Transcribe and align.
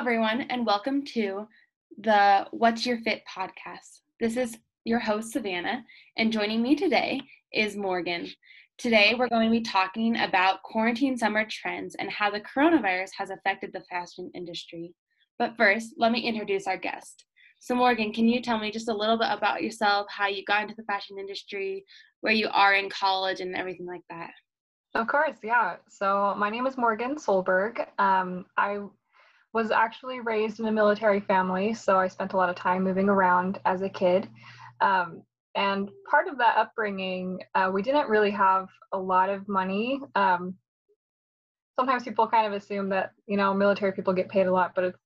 everyone, 0.00 0.40
and 0.48 0.64
welcome 0.64 1.04
to 1.04 1.46
the 1.98 2.46
What's 2.52 2.86
Your 2.86 2.96
Fit 3.00 3.20
podcast. 3.28 4.00
This 4.18 4.38
is 4.38 4.56
your 4.86 4.98
host, 4.98 5.30
Savannah, 5.30 5.84
and 6.16 6.32
joining 6.32 6.62
me 6.62 6.74
today 6.74 7.20
is 7.52 7.76
Morgan. 7.76 8.26
Today, 8.78 9.14
we're 9.18 9.28
going 9.28 9.44
to 9.44 9.50
be 9.50 9.60
talking 9.60 10.16
about 10.16 10.62
quarantine 10.62 11.18
summer 11.18 11.44
trends 11.46 11.96
and 11.96 12.10
how 12.10 12.30
the 12.30 12.40
coronavirus 12.40 13.10
has 13.18 13.28
affected 13.28 13.74
the 13.74 13.84
fashion 13.90 14.30
industry. 14.34 14.94
But 15.38 15.58
first, 15.58 15.92
let 15.98 16.12
me 16.12 16.26
introduce 16.26 16.66
our 16.66 16.78
guest. 16.78 17.26
So, 17.58 17.74
Morgan, 17.74 18.10
can 18.10 18.26
you 18.26 18.40
tell 18.40 18.58
me 18.58 18.70
just 18.70 18.88
a 18.88 18.96
little 18.96 19.18
bit 19.18 19.28
about 19.30 19.62
yourself, 19.62 20.06
how 20.08 20.28
you 20.28 20.46
got 20.46 20.62
into 20.62 20.76
the 20.76 20.84
fashion 20.84 21.18
industry, 21.18 21.84
where 22.22 22.32
you 22.32 22.48
are 22.54 22.72
in 22.72 22.88
college, 22.88 23.40
and 23.40 23.54
everything 23.54 23.84
like 23.84 24.04
that? 24.08 24.30
Of 24.94 25.08
course, 25.08 25.36
yeah. 25.44 25.76
So, 25.90 26.34
my 26.38 26.48
name 26.48 26.66
is 26.66 26.78
Morgan 26.78 27.16
Solberg. 27.16 27.86
Um, 27.98 28.46
I 28.56 28.78
was 29.52 29.70
actually 29.70 30.20
raised 30.20 30.60
in 30.60 30.66
a 30.66 30.72
military 30.72 31.20
family, 31.20 31.74
so 31.74 31.98
I 31.98 32.08
spent 32.08 32.32
a 32.32 32.36
lot 32.36 32.48
of 32.48 32.56
time 32.56 32.84
moving 32.84 33.08
around 33.08 33.60
as 33.64 33.82
a 33.82 33.88
kid. 33.88 34.28
Um, 34.80 35.22
and 35.56 35.90
part 36.08 36.28
of 36.28 36.38
that 36.38 36.56
upbringing, 36.56 37.40
uh, 37.54 37.70
we 37.72 37.82
didn't 37.82 38.08
really 38.08 38.30
have 38.30 38.68
a 38.92 38.98
lot 38.98 39.28
of 39.28 39.48
money. 39.48 40.00
Um, 40.14 40.54
sometimes 41.76 42.04
people 42.04 42.28
kind 42.28 42.46
of 42.46 42.52
assume 42.52 42.88
that, 42.90 43.12
you 43.26 43.36
know, 43.36 43.52
military 43.52 43.92
people 43.92 44.12
get 44.12 44.28
paid 44.28 44.46
a 44.46 44.52
lot, 44.52 44.72
but 44.74 44.84
it's 44.84 44.98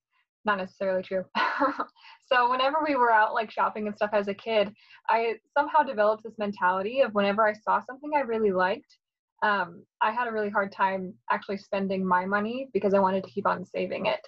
not 0.45 0.59
necessarily 0.59 1.03
true. 1.03 1.25
so 2.27 2.51
whenever 2.51 2.79
we 2.87 2.97
were 2.97 3.11
out 3.11 3.33
like 3.33 3.51
shopping 3.51 3.87
and 3.87 3.97
stuff 3.97 4.11
as 4.13 4.29
a 4.29 4.35
kid, 4.35 4.73
I 5.09 5.37
somehow 5.57 5.83
developed 5.83 6.25
this 6.25 6.39
mentality 6.39 7.01
of 7.01 7.15
whenever 7.15 7.47
I 7.47 7.55
saw 7.55 7.81
something 7.81 8.11
I 8.15 8.21
really 8.21 8.53
liked, 8.53 8.99
um, 9.43 9.85
I 10.01 10.11
had 10.11 10.29
a 10.29 10.33
really 10.33 10.51
hard 10.51 10.73
time 10.73 11.15
actually 11.31 11.59
spending 11.59 12.07
my 12.07 12.25
money 12.25 12.69
because 12.73 12.95
I 12.95 13.01
wanted 13.01 13.25
to 13.25 13.31
keep 13.31 13.47
on 13.47 13.65
saving 13.65 14.07
it. 14.07 14.21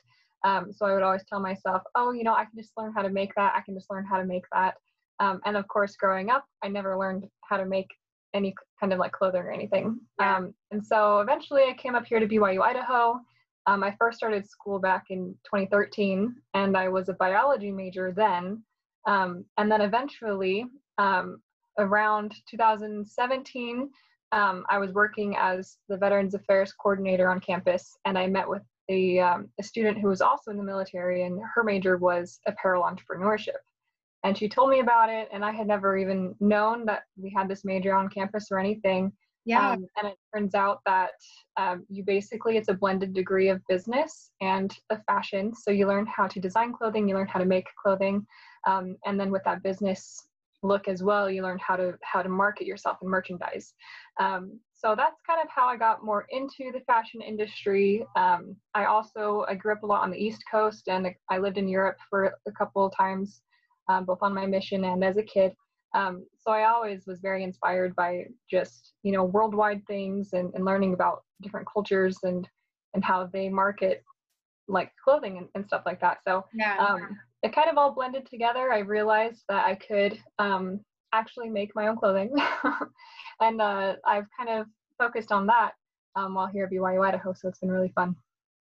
Um, 0.44 0.72
so 0.72 0.86
I 0.86 0.94
would 0.94 1.02
always 1.02 1.24
tell 1.28 1.40
myself, 1.40 1.82
oh, 1.94 2.12
you 2.12 2.22
know, 2.22 2.34
I 2.34 2.44
can 2.44 2.56
just 2.56 2.72
learn 2.76 2.92
how 2.94 3.02
to 3.02 3.10
make 3.10 3.34
that. 3.36 3.54
I 3.56 3.60
can 3.62 3.74
just 3.74 3.90
learn 3.90 4.04
how 4.04 4.18
to 4.18 4.24
make 4.24 4.44
that. 4.52 4.74
Um, 5.18 5.40
and 5.44 5.56
of 5.56 5.66
course, 5.68 5.96
growing 5.96 6.30
up, 6.30 6.44
I 6.62 6.68
never 6.68 6.98
learned 6.98 7.24
how 7.48 7.56
to 7.56 7.64
make 7.66 7.88
any 8.34 8.54
kind 8.78 8.92
of 8.92 8.98
like 8.98 9.12
clothing 9.12 9.40
or 9.40 9.50
anything. 9.50 9.98
Yeah. 10.20 10.36
Um, 10.36 10.54
and 10.70 10.84
so 10.84 11.20
eventually 11.20 11.62
I 11.62 11.74
came 11.74 11.94
up 11.94 12.04
here 12.06 12.20
to 12.20 12.28
BYU, 12.28 12.62
Idaho. 12.62 13.18
Um, 13.66 13.82
I 13.82 13.96
first 13.98 14.18
started 14.18 14.48
school 14.48 14.78
back 14.78 15.06
in 15.10 15.34
2013, 15.46 16.34
and 16.54 16.76
I 16.76 16.88
was 16.88 17.08
a 17.08 17.14
biology 17.14 17.72
major 17.72 18.12
then. 18.14 18.62
Um, 19.06 19.44
and 19.56 19.70
then 19.70 19.80
eventually, 19.80 20.66
um, 20.98 21.40
around 21.78 22.34
2017, 22.48 23.90
I 24.32 24.78
was 24.78 24.92
working 24.92 25.36
as 25.38 25.76
the 25.88 25.96
Veterans 25.96 26.34
Affairs 26.34 26.72
coordinator 26.72 27.30
on 27.30 27.40
campus, 27.40 27.96
and 28.04 28.18
I 28.18 28.26
met 28.26 28.48
with 28.48 28.62
a, 28.88 29.18
um, 29.18 29.48
a 29.58 29.62
student 29.62 29.98
who 29.98 30.08
was 30.08 30.20
also 30.20 30.50
in 30.50 30.56
the 30.56 30.64
military, 30.64 31.24
and 31.24 31.40
her 31.54 31.64
major 31.64 31.96
was 31.96 32.40
apparel 32.46 32.84
entrepreneurship. 32.84 33.58
And 34.24 34.36
she 34.36 34.48
told 34.48 34.70
me 34.70 34.80
about 34.80 35.08
it, 35.08 35.28
and 35.32 35.44
I 35.44 35.52
had 35.52 35.66
never 35.66 35.96
even 35.96 36.34
known 36.40 36.84
that 36.86 37.02
we 37.16 37.32
had 37.36 37.48
this 37.48 37.64
major 37.64 37.94
on 37.94 38.08
campus 38.08 38.48
or 38.50 38.58
anything. 38.58 39.12
Yeah. 39.44 39.70
Um, 39.70 39.86
and 39.96 40.08
it 40.08 40.16
turns 40.34 40.56
out 40.56 40.80
that 40.86 41.12
um, 41.56 41.86
you 41.88 42.02
basically, 42.02 42.56
it's 42.56 42.68
a 42.68 42.74
blended 42.74 43.14
degree 43.14 43.48
of 43.48 43.62
business 43.68 44.32
and 44.40 44.76
of 44.90 45.00
fashion. 45.04 45.54
So 45.54 45.70
you 45.70 45.86
learn 45.86 46.06
how 46.06 46.26
to 46.26 46.40
design 46.40 46.72
clothing, 46.72 47.08
you 47.08 47.14
learn 47.14 47.28
how 47.28 47.38
to 47.38 47.44
make 47.44 47.66
clothing. 47.80 48.26
Um, 48.66 48.96
and 49.06 49.18
then 49.20 49.30
with 49.30 49.44
that 49.44 49.62
business 49.62 50.26
look 50.66 50.88
as 50.88 51.02
well, 51.02 51.30
you 51.30 51.42
learn 51.42 51.58
how 51.58 51.76
to 51.76 51.94
how 52.02 52.22
to 52.22 52.28
market 52.28 52.66
yourself 52.66 52.98
and 53.00 53.10
merchandise. 53.10 53.74
Um, 54.18 54.58
so 54.74 54.94
that's 54.96 55.20
kind 55.26 55.40
of 55.42 55.48
how 55.48 55.66
I 55.66 55.76
got 55.76 56.04
more 56.04 56.26
into 56.30 56.70
the 56.72 56.80
fashion 56.86 57.20
industry. 57.22 58.04
Um, 58.16 58.56
I 58.74 58.84
also 58.84 59.44
I 59.48 59.54
grew 59.54 59.72
up 59.72 59.82
a 59.82 59.86
lot 59.86 60.02
on 60.02 60.10
the 60.10 60.18
East 60.18 60.42
Coast, 60.50 60.88
and 60.88 61.08
I 61.30 61.38
lived 61.38 61.58
in 61.58 61.68
Europe 61.68 61.98
for 62.10 62.34
a 62.46 62.52
couple 62.52 62.84
of 62.84 62.96
times, 62.96 63.42
um, 63.88 64.04
both 64.04 64.18
on 64.22 64.34
my 64.34 64.46
mission 64.46 64.84
and 64.84 65.02
as 65.04 65.16
a 65.16 65.22
kid. 65.22 65.52
Um, 65.94 66.26
so 66.38 66.50
I 66.50 66.68
always 66.68 67.06
was 67.06 67.20
very 67.20 67.42
inspired 67.42 67.96
by 67.96 68.26
just 68.50 68.94
you 69.02 69.12
know 69.12 69.24
worldwide 69.24 69.86
things 69.86 70.32
and, 70.32 70.52
and 70.54 70.64
learning 70.64 70.94
about 70.94 71.24
different 71.42 71.66
cultures 71.72 72.18
and 72.22 72.48
and 72.94 73.04
how 73.04 73.26
they 73.26 73.48
market 73.48 74.02
like 74.68 74.90
clothing 75.02 75.38
and, 75.38 75.48
and 75.54 75.66
stuff 75.66 75.82
like 75.86 76.00
that. 76.00 76.18
So 76.26 76.44
yeah. 76.98 77.16
It 77.42 77.54
kind 77.54 77.70
of 77.70 77.78
all 77.78 77.92
blended 77.92 78.26
together. 78.26 78.72
I 78.72 78.78
realized 78.78 79.44
that 79.48 79.64
I 79.66 79.74
could 79.74 80.18
um, 80.38 80.80
actually 81.12 81.48
make 81.48 81.74
my 81.74 81.88
own 81.88 81.96
clothing. 81.96 82.34
and 83.40 83.60
uh, 83.60 83.94
I've 84.04 84.26
kind 84.36 84.60
of 84.60 84.66
focused 84.98 85.32
on 85.32 85.46
that 85.46 85.72
um, 86.14 86.34
while 86.34 86.46
here 86.46 86.64
at 86.64 86.72
BYU 86.72 87.06
Idaho, 87.06 87.32
so 87.34 87.48
it's 87.48 87.58
been 87.58 87.70
really 87.70 87.92
fun. 87.94 88.16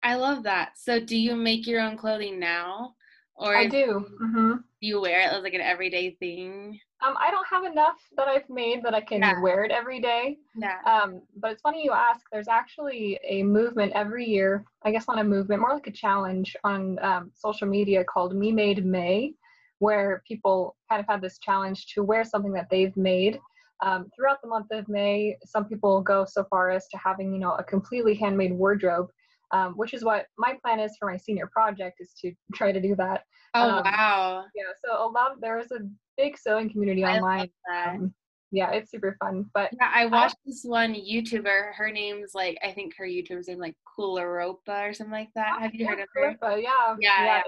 I 0.02 0.16
love 0.16 0.42
that. 0.44 0.72
So, 0.76 0.98
do 0.98 1.16
you 1.16 1.36
make 1.36 1.66
your 1.66 1.80
own 1.80 1.96
clothing 1.96 2.40
now, 2.40 2.94
or 3.36 3.54
I 3.56 3.68
do? 3.68 4.06
Mm-hmm. 4.22 4.52
Do 4.52 4.86
you 4.86 5.00
wear 5.00 5.20
it 5.20 5.32
as 5.32 5.42
like 5.42 5.54
an 5.54 5.60
everyday 5.60 6.16
thing? 6.18 6.80
Um, 7.04 7.16
I 7.20 7.30
don't 7.30 7.46
have 7.48 7.64
enough 7.64 7.96
that 8.16 8.28
I've 8.28 8.48
made 8.48 8.82
that 8.84 8.94
I 8.94 9.00
can 9.00 9.20
yeah. 9.20 9.40
wear 9.40 9.64
it 9.64 9.72
every 9.72 10.00
day. 10.00 10.38
Yeah. 10.56 10.78
Um, 10.86 11.22
but 11.36 11.50
it's 11.52 11.62
funny 11.62 11.82
you 11.84 11.92
ask. 11.92 12.20
There's 12.30 12.48
actually 12.48 13.18
a 13.28 13.42
movement 13.42 13.92
every 13.94 14.24
year. 14.24 14.64
I 14.84 14.92
guess 14.92 15.06
not 15.08 15.18
a 15.18 15.24
movement, 15.24 15.60
more 15.60 15.74
like 15.74 15.86
a 15.88 15.92
challenge 15.92 16.56
on 16.64 16.98
um, 17.02 17.32
social 17.34 17.66
media 17.66 18.04
called 18.04 18.36
Me 18.36 18.52
Made 18.52 18.84
May, 18.84 19.34
where 19.78 20.22
people 20.28 20.76
kind 20.88 21.00
of 21.00 21.06
have 21.08 21.20
this 21.20 21.38
challenge 21.38 21.86
to 21.94 22.04
wear 22.04 22.24
something 22.24 22.52
that 22.52 22.68
they've 22.70 22.96
made. 22.96 23.40
Um, 23.84 24.08
throughout 24.14 24.40
the 24.40 24.48
month 24.48 24.68
of 24.70 24.88
May, 24.88 25.36
some 25.44 25.64
people 25.64 26.02
go 26.02 26.24
so 26.24 26.44
far 26.44 26.70
as 26.70 26.86
to 26.88 26.98
having, 26.98 27.32
you 27.32 27.40
know, 27.40 27.54
a 27.54 27.64
completely 27.64 28.14
handmade 28.14 28.52
wardrobe, 28.52 29.08
um, 29.50 29.72
which 29.74 29.92
is 29.92 30.04
what 30.04 30.26
my 30.38 30.56
plan 30.62 30.78
is 30.78 30.96
for 31.00 31.10
my 31.10 31.16
senior 31.16 31.48
project 31.52 31.96
is 32.00 32.14
to 32.20 32.32
try 32.54 32.70
to 32.70 32.80
do 32.80 32.94
that. 32.94 33.24
Oh 33.54 33.68
um, 33.68 33.84
wow! 33.84 34.44
Yeah, 34.54 34.72
so 34.84 35.04
a 35.04 35.08
lot. 35.08 35.32
Of, 35.32 35.40
there 35.40 35.58
is 35.58 35.72
a 35.72 35.80
big 36.16 36.38
sewing 36.38 36.70
community 36.70 37.04
online. 37.04 37.50
Um, 37.74 38.14
yeah, 38.50 38.70
it's 38.70 38.90
super 38.90 39.16
fun. 39.18 39.46
But 39.54 39.70
yeah, 39.80 39.90
I 39.94 40.06
watched 40.06 40.36
I, 40.36 40.40
this 40.46 40.62
one 40.62 40.94
YouTuber. 40.94 41.72
Her 41.74 41.90
name's 41.90 42.34
like 42.34 42.58
I 42.62 42.72
think 42.72 42.94
her 42.98 43.06
YouTuber's 43.06 43.48
name 43.48 43.58
like 43.58 43.76
Coolirpa 43.98 44.90
or 44.90 44.92
something 44.92 45.12
like 45.12 45.30
that. 45.34 45.60
Have 45.60 45.74
you 45.74 45.84
yeah, 45.84 45.90
heard 45.90 46.00
of 46.00 46.08
her? 46.14 46.58
Yeah. 46.58 46.96
Yeah. 47.00 47.24
yeah. 47.24 47.42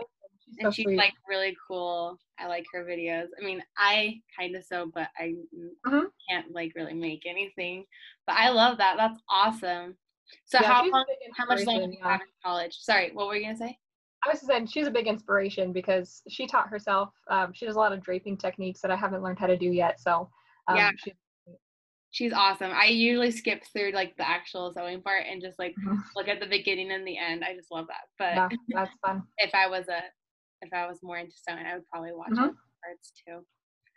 She's 0.45 0.57
and 0.59 0.67
so 0.67 0.71
she's 0.71 0.85
sweet. 0.85 0.97
like 0.97 1.15
really 1.29 1.57
cool. 1.69 2.19
I 2.39 2.49
like 2.49 2.65
her 2.73 2.85
videos. 2.85 3.27
I 3.41 3.45
mean, 3.45 3.63
I 3.77 4.21
kind 4.39 4.57
of 4.57 4.65
sew, 4.65 4.91
but 4.93 5.09
I 5.19 5.35
mm-hmm. 5.87 6.05
can't 6.29 6.53
like 6.53 6.73
really 6.75 6.95
make 6.95 7.25
anything. 7.27 7.85
But 8.27 8.37
I 8.37 8.51
love 8.51 8.79
that. 8.79 8.97
That's 8.97 9.21
awesome. 9.29 9.97
So 10.47 10.59
yeah, 10.61 10.73
how 10.73 10.91
long, 10.91 11.05
how 11.37 11.47
much 11.47 11.65
longer 11.65 11.87
do 11.87 11.93
you 11.93 12.03
have 12.03 12.21
in 12.21 12.27
college? 12.45 12.77
Sorry, 12.79 13.11
what 13.13 13.27
were 13.27 13.37
you 13.37 13.45
gonna 13.45 13.57
say? 13.57 13.79
I 14.25 14.31
was 14.31 14.41
saying 14.41 14.67
she's 14.67 14.87
a 14.87 14.91
big 14.91 15.07
inspiration 15.07 15.73
because 15.73 16.23
she 16.29 16.47
taught 16.47 16.69
herself. 16.69 17.11
Um, 17.31 17.53
she 17.53 17.67
does 17.67 17.77
a 17.77 17.79
lot 17.79 17.93
of 17.93 18.03
draping 18.03 18.37
techniques 18.37 18.81
that 18.81 18.91
I 18.91 18.97
haven't 18.97 19.23
learned 19.23 19.39
how 19.39 19.47
to 19.47 19.57
do 19.57 19.67
yet. 19.67 20.01
So 20.01 20.31
um, 20.69 20.77
yeah, 20.77 20.91
she's, 20.97 21.15
she's 22.11 22.33
awesome. 22.33 22.71
I 22.73 22.87
usually 22.87 23.31
skip 23.31 23.62
through 23.73 23.93
like 23.93 24.17
the 24.17 24.29
actual 24.29 24.73
sewing 24.73 25.03
part 25.03 25.25
and 25.31 25.43
just 25.43 25.59
like 25.59 25.73
mm-hmm. 25.73 25.99
look 26.17 26.29
at 26.29 26.41
the 26.41 26.47
beginning 26.47 26.91
and 26.93 27.07
the 27.07 27.19
end. 27.19 27.45
I 27.45 27.55
just 27.55 27.71
love 27.71 27.87
that. 27.89 28.07
But 28.19 28.35
yeah, 28.35 28.49
that's 28.69 28.91
fun. 29.05 29.23
if 29.39 29.55
I 29.55 29.69
was 29.69 29.89
a 29.89 30.01
if 30.62 30.73
I 30.73 30.87
was 30.87 31.01
more 31.03 31.19
into 31.19 31.35
sewing, 31.47 31.67
I 31.67 31.75
would 31.75 31.89
probably 31.91 32.12
watch 32.12 32.31
mm-hmm. 32.31 32.49
parts 32.83 33.12
too. 33.27 33.45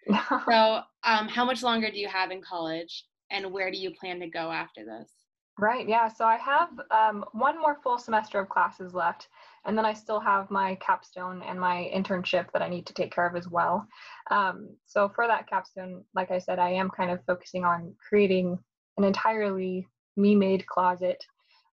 so, 0.52 0.82
um, 1.04 1.28
how 1.28 1.46
much 1.46 1.64
longer 1.64 1.90
do 1.90 1.98
you 1.98 2.08
have 2.08 2.32
in 2.32 2.42
college, 2.42 3.06
and 3.32 3.52
where 3.52 3.72
do 3.72 3.78
you 3.78 3.92
plan 4.00 4.20
to 4.20 4.28
go 4.28 4.52
after 4.52 4.86
this? 4.86 5.12
Right. 5.60 5.90
Yeah. 5.90 6.08
So 6.08 6.26
I 6.26 6.38
have 6.38 6.70
um, 6.92 7.26
one 7.32 7.60
more 7.60 7.78
full 7.82 7.98
semester 7.98 8.40
of 8.40 8.48
classes 8.48 8.94
left, 8.94 9.28
and 9.66 9.76
then 9.76 9.86
I 9.86 9.94
still 9.94 10.20
have 10.20 10.52
my 10.52 10.76
capstone 10.76 11.42
and 11.42 11.60
my 11.60 11.92
internship 11.96 12.52
that 12.54 12.62
I 12.62 12.70
need 12.70 12.86
to 12.86 12.94
take 12.94 13.12
care 13.12 13.28
of 13.28 13.36
as 13.36 13.48
well. 13.48 13.88
Um, 14.30 14.70
so 14.86 15.10
for 15.10 15.26
that 15.26 15.50
capstone, 15.50 16.04
like 16.14 16.30
I 16.30 16.38
said, 16.38 16.60
I 16.60 16.70
am 16.70 16.92
kind 16.92 17.10
of 17.10 17.26
focusing 17.26 17.66
on 17.66 17.96
creating 18.08 18.60
an 18.98 19.04
entirely 19.04 19.88
me-made 20.16 20.68
closet. 20.68 21.24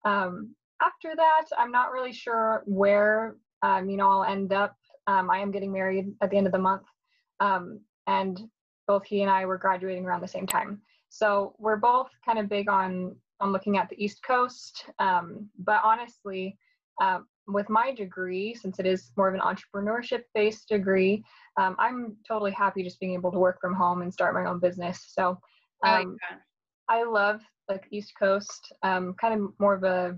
Um, 0.05 0.55
after 0.79 1.15
that, 1.15 1.45
I'm 1.57 1.71
not 1.71 1.91
really 1.91 2.13
sure 2.13 2.61
where 2.67 3.35
um, 3.63 3.89
you 3.89 3.97
know 3.97 4.09
I'll 4.09 4.31
end 4.31 4.53
up 4.53 4.75
um, 5.07 5.31
I 5.31 5.39
am 5.39 5.49
getting 5.49 5.71
married 5.71 6.13
at 6.21 6.29
the 6.29 6.37
end 6.37 6.45
of 6.45 6.53
the 6.53 6.59
month, 6.59 6.83
um, 7.39 7.79
and 8.05 8.39
both 8.87 9.05
he 9.05 9.21
and 9.21 9.31
I 9.31 9.45
were 9.45 9.57
graduating 9.57 10.05
around 10.05 10.21
the 10.21 10.27
same 10.27 10.45
time. 10.45 10.81
So 11.09 11.55
we're 11.59 11.77
both 11.77 12.09
kind 12.25 12.39
of 12.39 12.47
big 12.47 12.69
on 12.69 13.15
on 13.41 13.51
looking 13.51 13.77
at 13.77 13.89
the 13.89 14.03
East 14.03 14.23
Coast. 14.23 14.85
Um, 14.99 15.49
but 15.59 15.81
honestly, 15.83 16.57
uh, 17.01 17.19
with 17.47 17.69
my 17.69 17.93
degree, 17.93 18.53
since 18.53 18.79
it 18.79 18.85
is 18.85 19.11
more 19.17 19.27
of 19.27 19.33
an 19.33 19.41
entrepreneurship 19.41 20.23
based 20.33 20.69
degree, 20.69 21.23
um, 21.59 21.75
I'm 21.79 22.15
totally 22.27 22.51
happy 22.51 22.83
just 22.83 22.99
being 22.99 23.13
able 23.13 23.31
to 23.31 23.39
work 23.39 23.59
from 23.59 23.73
home 23.73 24.01
and 24.01 24.13
start 24.13 24.33
my 24.33 24.45
own 24.45 24.59
business. 24.59 25.11
So 25.13 25.39
I, 25.83 25.97
like 25.97 26.07
um, 26.07 26.17
I 26.87 27.03
love 27.03 27.41
like 27.67 27.87
East 27.91 28.13
Coast, 28.17 28.71
um, 28.83 29.15
kind 29.19 29.41
of 29.41 29.49
more 29.59 29.73
of 29.73 29.83
a 29.83 30.17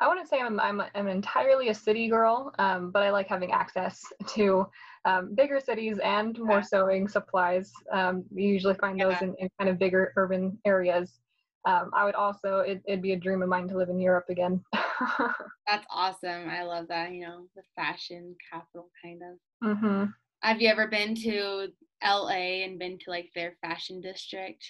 I 0.00 0.08
wouldn't 0.08 0.28
say 0.28 0.40
I'm, 0.40 0.58
I'm, 0.60 0.82
I'm 0.94 1.08
entirely 1.08 1.68
a 1.68 1.74
city 1.74 2.08
girl, 2.08 2.52
um, 2.58 2.90
but 2.90 3.02
I 3.02 3.10
like 3.10 3.28
having 3.28 3.52
access 3.52 4.02
to 4.34 4.66
um, 5.04 5.34
bigger 5.34 5.60
cities 5.60 5.98
and 6.02 6.38
more 6.38 6.62
sewing 6.62 7.08
supplies. 7.08 7.72
Um, 7.92 8.24
you 8.34 8.48
usually 8.48 8.74
find 8.74 8.98
yeah. 8.98 9.08
those 9.08 9.22
in, 9.22 9.34
in, 9.38 9.48
kind 9.58 9.70
of 9.70 9.78
bigger 9.78 10.12
urban 10.16 10.58
areas. 10.66 11.20
Um, 11.66 11.90
I 11.94 12.04
would 12.04 12.14
also, 12.14 12.58
it, 12.58 12.82
would 12.88 13.02
be 13.02 13.12
a 13.12 13.18
dream 13.18 13.42
of 13.42 13.48
mine 13.48 13.68
to 13.68 13.76
live 13.76 13.88
in 13.88 13.98
Europe 13.98 14.26
again. 14.28 14.62
That's 15.66 15.86
awesome. 15.90 16.48
I 16.50 16.62
love 16.62 16.88
that. 16.88 17.12
You 17.12 17.22
know, 17.22 17.46
the 17.56 17.62
fashion 17.74 18.36
capital 18.52 18.90
kind 19.02 19.22
of. 19.22 19.78
hmm 19.78 20.04
Have 20.42 20.60
you 20.60 20.68
ever 20.68 20.88
been 20.88 21.14
to 21.16 21.68
LA 22.04 22.64
and 22.64 22.78
been 22.78 22.98
to 22.98 23.10
like 23.10 23.30
their 23.34 23.56
fashion 23.62 24.00
district? 24.00 24.64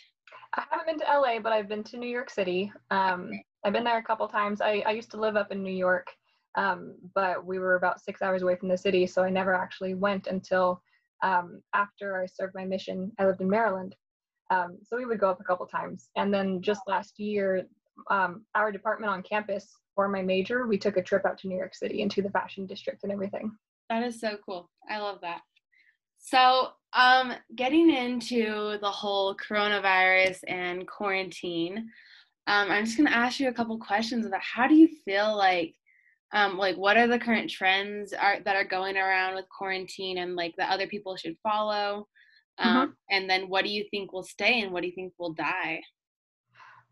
I 0.57 0.65
haven't 0.71 0.87
been 0.87 0.99
to 1.01 1.19
LA, 1.19 1.41
but 1.41 1.53
I've 1.53 1.69
been 1.69 1.83
to 1.85 1.97
New 1.97 2.09
York 2.09 2.31
City. 2.31 2.73
Um, 2.91 3.31
I've 3.65 3.73
been 3.73 3.85
there 3.85 3.99
a 3.99 4.03
couple 4.03 4.29
times. 4.29 4.61
I, 4.61 4.85
I 4.87 4.93
used 4.93 5.11
to 5.13 5.21
live 5.21 5.37
up 5.37 5.51
in 5.51 5.63
New 5.63 5.73
York, 5.73 6.07
um, 6.57 6.95
but 7.15 7.45
we 7.45 7.59
were 7.59 7.75
about 7.75 8.01
six 8.01 8.23
hours 8.23 8.43
away 8.43 8.55
from 8.55 8.69
the 8.69 8.79
city, 8.79 9.07
so 9.07 9.25
I 9.25 9.31
never 9.31 9.55
actually 9.55 9.95
went 9.95 10.29
until 10.29 10.81
um, 11.23 11.61
after 11.75 12.23
I 12.23 12.27
served 12.27 12.55
my 12.55 12.65
mission. 12.65 13.11
I 13.19 13.27
lived 13.27 13.41
in 13.41 13.51
Maryland, 13.51 13.97
um, 14.51 14.79
so 14.83 14.97
we 14.97 15.07
would 15.07 15.21
go 15.21 15.31
up 15.31 15.41
a 15.41 15.45
couple 15.45 15.67
times. 15.67 16.09
And 16.17 16.33
then 16.33 16.61
just 16.61 16.83
last 16.87 17.19
year, 17.19 17.67
um, 18.11 18.45
our 18.55 18.73
department 18.73 19.13
on 19.13 19.23
campus 19.23 19.77
for 19.95 20.09
my 20.09 20.23
major, 20.23 20.67
we 20.67 20.79
took 20.79 20.97
a 20.97 21.03
trip 21.03 21.25
out 21.25 21.39
to 21.39 21.49
New 21.49 21.57
York 21.57 21.75
City 21.75 22.03
into 22.03 22.23
the 22.23 22.31
fashion 22.31 22.67
district 22.67 23.05
and 23.05 23.13
everything. 23.13 23.53
That 23.91 24.03
is 24.03 24.21
so 24.21 24.37
cool. 24.45 24.71
I 24.89 24.99
love 24.99 25.19
that. 25.23 25.41
So, 26.19 26.71
um, 26.95 27.35
getting 27.55 27.91
into 27.91 28.79
the 28.81 28.91
whole 28.91 29.37
coronavirus 29.37 30.39
and 30.49 30.89
quarantine, 30.89 31.91
um, 32.47 32.71
I'm 32.71 32.85
just 32.85 32.97
gonna 32.97 33.11
ask 33.11 33.41
you 33.41 33.49
a 33.49 33.53
couple 33.53 33.79
questions 33.79 34.27
about 34.27 34.41
how 34.41 34.67
do 34.67 34.75
you 34.75 34.89
feel 35.05 35.37
like, 35.37 35.75
um, 36.33 36.57
like 36.57 36.77
what 36.77 36.97
are 36.97 37.07
the 37.07 37.19
current 37.19 37.51
trends 37.51 38.13
are 38.13 38.41
that 38.41 38.57
are 38.57 38.65
going 38.65 38.97
around 38.97 39.35
with 39.35 39.49
quarantine 39.49 40.19
and 40.19 40.35
like 40.35 40.55
that 40.57 40.71
other 40.71 40.87
people 40.87 41.17
should 41.17 41.37
follow, 41.43 42.09
um, 42.59 42.97
and 43.11 43.29
then 43.29 43.49
what 43.49 43.65
do 43.65 43.71
you 43.71 43.85
think 43.91 44.13
will 44.13 44.23
stay 44.23 44.61
and 44.63 44.73
what 44.73 44.83
do 44.83 44.89
you 44.89 44.95
think 44.95 45.13
will 45.19 45.33
die? 45.33 45.81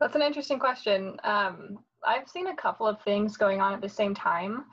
That's 0.00 0.16
an 0.16 0.22
interesting 0.22 0.58
question. 0.58 1.16
Um, 1.24 1.78
I've 2.06 2.28
seen 2.28 2.48
a 2.48 2.56
couple 2.56 2.86
of 2.86 3.00
things 3.02 3.36
going 3.36 3.60
on 3.60 3.72
at 3.72 3.80
the 3.80 3.88
same 3.88 4.14
time. 4.14 4.64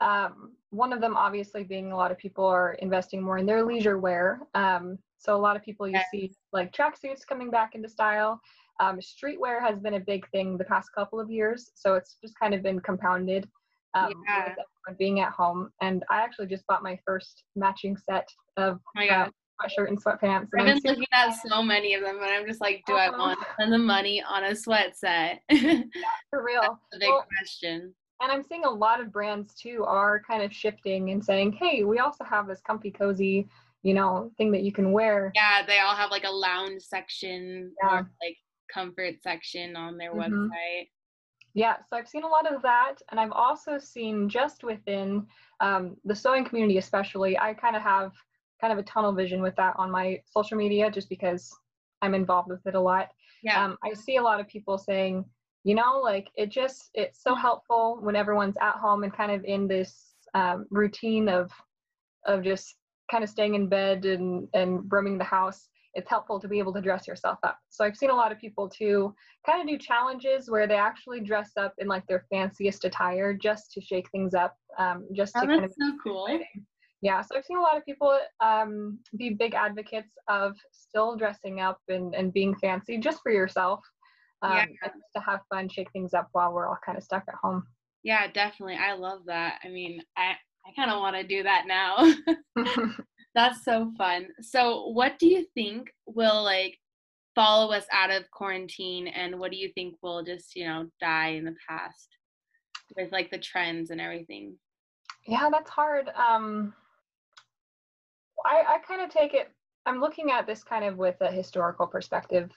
Um, 0.00 0.52
one 0.70 0.92
of 0.92 1.00
them, 1.00 1.16
obviously, 1.16 1.64
being 1.64 1.92
a 1.92 1.96
lot 1.96 2.10
of 2.10 2.18
people 2.18 2.46
are 2.46 2.72
investing 2.74 3.20
more 3.20 3.36
in 3.38 3.46
their 3.46 3.64
leisure 3.64 3.98
wear. 3.98 4.40
Um, 4.54 4.98
so 5.18 5.34
a 5.34 5.36
lot 5.36 5.56
of 5.56 5.62
people 5.62 5.86
you 5.88 5.94
Yes. 5.94 6.06
see 6.10 6.32
like 6.52 6.72
tracksuits 6.72 7.26
coming 7.26 7.50
back 7.50 7.74
into 7.74 7.88
style. 7.88 8.40
Um, 8.80 9.00
streetwear 9.00 9.60
has 9.60 9.80
been 9.80 9.94
a 9.94 10.00
big 10.00 10.28
thing 10.30 10.56
the 10.56 10.64
past 10.64 10.90
couple 10.94 11.18
of 11.18 11.30
years, 11.30 11.72
so 11.74 11.94
it's 11.96 12.16
just 12.22 12.38
kind 12.38 12.54
of 12.54 12.62
been 12.62 12.78
compounded 12.80 13.48
um, 13.94 14.12
Yeah. 14.26 14.44
with 14.44 14.52
everyone 14.52 14.96
being 14.98 15.20
at 15.20 15.32
home. 15.32 15.70
And 15.82 16.04
I 16.08 16.20
actually 16.22 16.46
just 16.46 16.66
bought 16.68 16.82
my 16.82 16.98
first 17.04 17.42
matching 17.56 17.96
set 17.96 18.28
of 18.56 18.76
Oh 18.76 18.90
my 18.94 19.08
uh, 19.08 19.24
god. 19.24 19.32
Sweatshirt 19.60 19.88
and 19.88 20.02
sweatpants. 20.02 20.42
I've 20.44 20.50
been 20.50 20.80
looking 20.84 21.04
at 21.12 21.30
so 21.46 21.62
many 21.62 21.94
of 21.94 22.02
them, 22.02 22.16
and 22.16 22.26
I'm 22.26 22.46
just 22.46 22.60
like, 22.60 22.82
do 22.86 22.94
I 22.94 23.08
Uh-huh. 23.08 23.18
want 23.18 23.40
to 23.40 23.46
spend 23.54 23.72
the 23.72 23.78
money 23.78 24.22
on 24.22 24.44
a 24.44 24.54
sweat 24.54 24.96
set? 24.96 25.42
That's 25.50 25.88
for 26.30 26.42
real. 26.44 26.78
the 26.92 26.98
big 26.98 27.08
Well, 27.08 27.24
question. 27.38 27.94
and 28.20 28.32
I'm 28.32 28.42
seeing 28.42 28.64
a 28.64 28.70
lot 28.70 29.00
of 29.00 29.12
brands 29.12 29.54
too 29.54 29.84
are 29.84 30.20
kind 30.20 30.42
of 30.42 30.52
shifting 30.52 31.10
and 31.10 31.24
saying, 31.24 31.52
"Hey, 31.52 31.84
we 31.84 31.98
also 31.98 32.24
have 32.24 32.46
this 32.46 32.60
comfy, 32.60 32.90
cozy, 32.90 33.48
you 33.82 33.94
know, 33.94 34.30
thing 34.36 34.50
that 34.52 34.62
you 34.62 34.72
can 34.72 34.92
wear." 34.92 35.32
Yeah, 35.34 35.64
they 35.66 35.78
all 35.80 35.94
have 35.94 36.10
like 36.10 36.24
a 36.24 36.30
lounge 36.30 36.82
section 36.82 37.72
Yeah. 37.82 38.00
or 38.00 38.10
like 38.22 38.36
comfort 38.72 39.22
section 39.22 39.76
on 39.76 39.96
their 39.96 40.12
Mhm. 40.12 40.48
website. 40.48 40.90
Yeah, 41.54 41.76
so 41.88 41.96
I've 41.96 42.08
seen 42.08 42.22
a 42.24 42.28
lot 42.28 42.52
of 42.52 42.60
that, 42.62 42.96
and 43.08 43.18
I've 43.18 43.32
also 43.32 43.78
seen 43.78 44.28
just 44.28 44.62
within 44.62 45.26
um, 45.60 45.96
the 46.04 46.14
sewing 46.14 46.44
community, 46.44 46.78
especially. 46.78 47.36
I 47.36 47.52
kind 47.54 47.74
of 47.74 47.82
have 47.82 48.12
kind 48.60 48.72
of 48.72 48.78
a 48.78 48.82
tunnel 48.82 49.12
vision 49.12 49.42
with 49.42 49.56
that 49.56 49.74
on 49.76 49.90
my 49.90 50.20
social 50.26 50.56
media, 50.56 50.90
just 50.90 51.08
because 51.08 51.54
I'm 52.02 52.14
involved 52.14 52.48
with 52.50 52.66
it 52.66 52.74
a 52.74 52.80
lot. 52.80 53.08
Yeah. 53.42 53.64
um, 53.64 53.76
I 53.84 53.94
see 53.94 54.16
a 54.16 54.22
lot 54.22 54.40
of 54.40 54.48
people 54.48 54.78
saying, 54.78 55.24
you 55.64 55.74
know, 55.74 56.00
like 56.02 56.28
it 56.36 56.50
just 56.50 56.90
it's 56.94 57.22
so 57.22 57.34
helpful 57.34 57.98
when 58.00 58.16
everyone's 58.16 58.56
at 58.60 58.74
home 58.74 59.04
and 59.04 59.12
kind 59.12 59.32
of 59.32 59.44
in 59.44 59.68
this 59.68 60.14
um, 60.34 60.66
routine 60.70 61.28
of 61.28 61.50
of 62.26 62.42
just 62.42 62.76
kind 63.10 63.24
of 63.24 63.30
staying 63.30 63.54
in 63.54 63.68
bed 63.68 64.04
and 64.04 64.48
and 64.54 64.90
roaming 64.90 65.18
the 65.18 65.24
house. 65.24 65.68
It's 65.94 66.08
helpful 66.08 66.38
to 66.38 66.48
be 66.48 66.58
able 66.58 66.72
to 66.74 66.80
dress 66.80 67.08
yourself 67.08 67.38
up. 67.42 67.58
So 67.70 67.84
I've 67.84 67.96
seen 67.96 68.10
a 68.10 68.14
lot 68.14 68.30
of 68.30 68.38
people 68.38 68.68
too 68.68 69.14
kind 69.44 69.60
of 69.60 69.66
do 69.66 69.78
challenges 69.78 70.48
where 70.48 70.66
they 70.66 70.76
actually 70.76 71.20
dress 71.20 71.52
up 71.56 71.74
in 71.78 71.88
like 71.88 72.06
their 72.06 72.24
fanciest 72.30 72.84
attire 72.84 73.34
just 73.34 73.72
to 73.72 73.80
shake 73.80 74.08
things 74.10 74.34
up, 74.34 74.56
um, 74.78 75.08
just 75.14 75.34
to 75.34 75.42
oh, 75.42 75.46
kind 75.46 75.62
that's 75.62 75.76
of 75.80 75.88
so 75.88 75.96
cool. 76.04 76.26
exciting. 76.26 76.66
Yeah, 77.00 77.22
so 77.22 77.36
I've 77.36 77.44
seen 77.44 77.58
a 77.58 77.62
lot 77.62 77.76
of 77.76 77.84
people 77.84 78.18
um, 78.40 78.98
be 79.16 79.30
big 79.30 79.54
advocates 79.54 80.12
of 80.28 80.56
still 80.72 81.16
dressing 81.16 81.60
up 81.60 81.78
and, 81.88 82.14
and 82.14 82.32
being 82.32 82.56
fancy 82.56 82.98
just 82.98 83.20
for 83.22 83.30
yourself. 83.30 83.80
Um, 84.42 84.52
Yeah. 84.54 84.88
to 85.16 85.20
have 85.20 85.40
fun, 85.48 85.68
shake 85.68 85.90
things 85.92 86.14
up 86.14 86.28
while 86.32 86.52
we're 86.52 86.68
all 86.68 86.78
kind 86.84 86.96
of 86.96 87.04
stuck 87.04 87.24
at 87.28 87.34
home. 87.42 87.64
Yeah, 88.04 88.30
definitely. 88.30 88.76
I 88.76 88.94
love 88.94 89.20
that. 89.26 89.58
I 89.64 89.68
mean, 89.68 90.00
I 90.16 90.34
I 90.66 90.72
kind 90.76 90.90
of 90.90 91.00
want 91.00 91.16
to 91.16 91.26
do 91.26 91.42
that 91.42 91.64
now. 91.66 92.14
That's 93.34 93.64
so 93.64 93.92
fun. 93.96 94.28
So, 94.40 94.88
what 94.88 95.18
do 95.18 95.26
you 95.26 95.46
think 95.54 95.90
will 96.06 96.42
like 96.42 96.76
follow 97.34 97.72
us 97.72 97.86
out 97.92 98.10
of 98.10 98.30
quarantine 98.32 99.08
and 99.08 99.38
what 99.38 99.50
do 99.50 99.56
you 99.56 99.70
think 99.74 99.94
will 100.02 100.22
just, 100.22 100.54
you 100.56 100.66
know, 100.66 100.86
die 101.00 101.28
in 101.30 101.44
the 101.44 101.54
past 101.68 102.08
with 102.96 103.10
like 103.12 103.30
the 103.30 103.38
trends 103.38 103.90
and 103.90 104.00
everything? 104.00 104.56
yeah, 105.26 105.48
that's 105.50 105.70
hard. 105.70 106.10
Um, 106.16 106.74
I, 108.44 108.62
I 108.74 108.78
kind 108.86 109.02
of 109.02 109.10
take 109.10 109.34
it, 109.34 109.50
I'm 109.86 110.00
looking 110.00 110.30
at 110.30 110.46
this 110.46 110.62
kind 110.62 110.84
of 110.84 110.96
with 110.96 111.16
a 111.20 111.30
historical 111.30 111.86
perspective. 111.86 112.50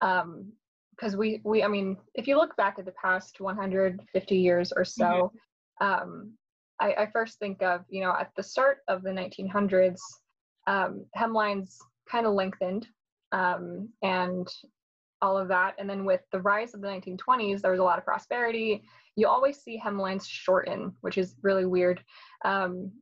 Um, 0.00 0.52
because 0.94 1.16
we, 1.16 1.40
we, 1.42 1.62
I 1.62 1.68
mean, 1.68 1.96
if 2.14 2.28
you 2.28 2.36
look 2.36 2.54
back 2.56 2.78
at 2.78 2.84
the 2.84 2.92
past 2.92 3.40
150 3.40 4.36
years 4.36 4.72
or 4.76 4.84
so, 4.84 5.32
um, 5.80 6.34
I, 6.80 6.94
I 6.94 7.06
first 7.10 7.38
think 7.38 7.62
of, 7.62 7.80
you 7.88 8.02
know, 8.02 8.14
at 8.18 8.30
the 8.36 8.42
start 8.42 8.78
of 8.88 9.02
the 9.02 9.10
1900s, 9.10 9.98
um, 10.66 11.06
hemlines 11.16 11.76
kind 12.10 12.26
of 12.26 12.34
lengthened 12.34 12.86
um, 13.32 13.88
and 14.02 14.46
all 15.22 15.38
of 15.38 15.48
that. 15.48 15.74
And 15.78 15.88
then 15.88 16.04
with 16.04 16.20
the 16.30 16.40
rise 16.40 16.74
of 16.74 16.80
the 16.82 16.88
1920s, 16.88 17.62
there 17.62 17.70
was 17.70 17.80
a 17.80 17.84
lot 17.84 17.98
of 17.98 18.04
prosperity. 18.04 18.82
You 19.16 19.28
always 19.28 19.58
see 19.58 19.80
hemlines 19.82 20.26
shorten, 20.28 20.92
which 21.00 21.16
is 21.18 21.36
really 21.42 21.66
weird, 21.66 22.02
um, 22.44 22.92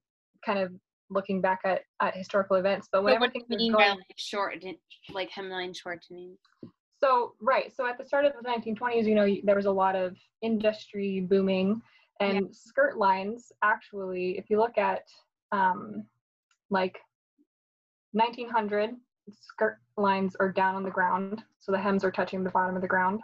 kind 0.44 0.58
of 0.58 0.72
looking 1.10 1.40
back 1.40 1.60
at, 1.64 1.82
at 2.00 2.16
historical 2.16 2.56
events. 2.56 2.88
But 2.90 2.98
So 2.98 3.04
whenever 3.04 3.20
what 3.20 3.34
do 3.34 3.40
things 3.40 3.46
you 3.48 3.56
are 3.56 3.58
mean 3.58 3.72
going, 3.72 3.84
by 3.84 3.90
like 3.90 4.16
short, 4.16 4.64
like 5.12 5.30
hemline 5.30 5.76
shortening? 5.76 6.36
so 7.00 7.34
right, 7.40 7.74
so 7.74 7.86
at 7.86 7.98
the 7.98 8.04
start 8.04 8.24
of 8.24 8.32
the 8.40 8.48
1920s, 8.48 9.04
you 9.04 9.14
know, 9.14 9.36
there 9.44 9.56
was 9.56 9.66
a 9.66 9.70
lot 9.70 9.96
of 9.96 10.16
industry 10.42 11.20
booming, 11.20 11.80
and 12.20 12.54
skirt 12.54 12.98
lines 12.98 13.50
actually, 13.64 14.36
if 14.36 14.50
you 14.50 14.58
look 14.58 14.76
at 14.76 15.08
um, 15.52 16.04
like 16.68 16.98
1900, 18.12 18.90
skirt 19.32 19.78
lines 19.96 20.36
are 20.40 20.52
down 20.52 20.74
on 20.74 20.82
the 20.82 20.90
ground, 20.90 21.42
so 21.58 21.72
the 21.72 21.78
hems 21.78 22.04
are 22.04 22.10
touching 22.10 22.44
the 22.44 22.50
bottom 22.50 22.76
of 22.76 22.82
the 22.82 22.88
ground, 22.88 23.20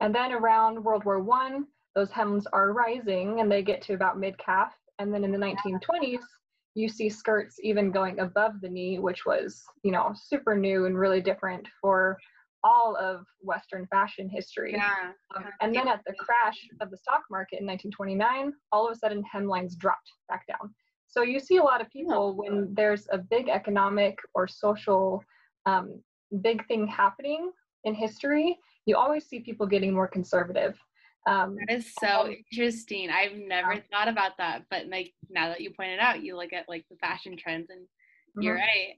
and 0.00 0.14
then 0.14 0.32
around 0.32 0.82
World 0.82 1.04
War 1.04 1.20
One, 1.20 1.66
those 1.94 2.10
hems 2.10 2.46
are 2.52 2.72
rising 2.72 3.40
and 3.40 3.50
they 3.50 3.62
get 3.62 3.82
to 3.82 3.94
about 3.94 4.18
mid 4.18 4.38
calf, 4.38 4.72
and 4.98 5.12
then 5.12 5.24
in 5.24 5.32
the 5.32 5.38
1920s, 5.38 6.22
you 6.78 6.88
see 6.88 7.08
skirts 7.08 7.58
even 7.62 7.90
going 7.90 8.20
above 8.20 8.60
the 8.60 8.68
knee, 8.68 8.98
which 8.98 9.26
was 9.26 9.64
you 9.82 9.92
know 9.92 10.14
super 10.14 10.56
new 10.56 10.86
and 10.86 10.98
really 10.98 11.20
different 11.20 11.66
for 11.80 12.18
all 12.64 12.96
of 12.96 13.24
Western 13.40 13.86
fashion 13.86 14.28
history. 14.28 14.72
Yeah. 14.74 15.12
Um, 15.36 15.44
and 15.60 15.74
then 15.74 15.86
at 15.86 16.00
the 16.06 16.14
crash 16.14 16.58
of 16.80 16.90
the 16.90 16.96
stock 16.96 17.22
market 17.30 17.60
in 17.60 17.66
1929, 17.66 18.52
all 18.72 18.88
of 18.88 18.92
a 18.92 18.98
sudden 18.98 19.22
hemlines 19.32 19.76
dropped 19.76 20.10
back 20.28 20.44
down. 20.48 20.74
So 21.06 21.22
you 21.22 21.38
see 21.38 21.58
a 21.58 21.62
lot 21.62 21.80
of 21.80 21.88
people 21.90 22.36
when 22.36 22.74
there's 22.74 23.06
a 23.12 23.18
big 23.18 23.48
economic 23.48 24.18
or 24.34 24.48
social 24.48 25.22
um, 25.66 26.02
big 26.42 26.66
thing 26.66 26.86
happening 26.86 27.50
in 27.84 27.94
history, 27.94 28.58
you 28.86 28.96
always 28.96 29.26
see 29.26 29.40
people 29.40 29.66
getting 29.66 29.94
more 29.94 30.08
conservative. 30.08 30.76
Um, 31.26 31.56
That 31.56 31.70
is 31.76 31.94
so 32.00 32.28
interesting. 32.28 33.10
I've 33.10 33.36
never 33.36 33.82
thought 33.90 34.08
about 34.08 34.32
that, 34.38 34.64
but 34.70 34.86
like 34.86 35.14
now 35.28 35.48
that 35.48 35.60
you 35.60 35.72
pointed 35.72 35.98
out, 35.98 36.22
you 36.22 36.36
look 36.36 36.52
at 36.52 36.68
like 36.68 36.86
the 36.90 36.96
fashion 36.96 37.36
trends 37.36 37.70
and 37.70 37.86
you're 38.38 38.56
mhm. 38.56 38.60
right. 38.60 38.96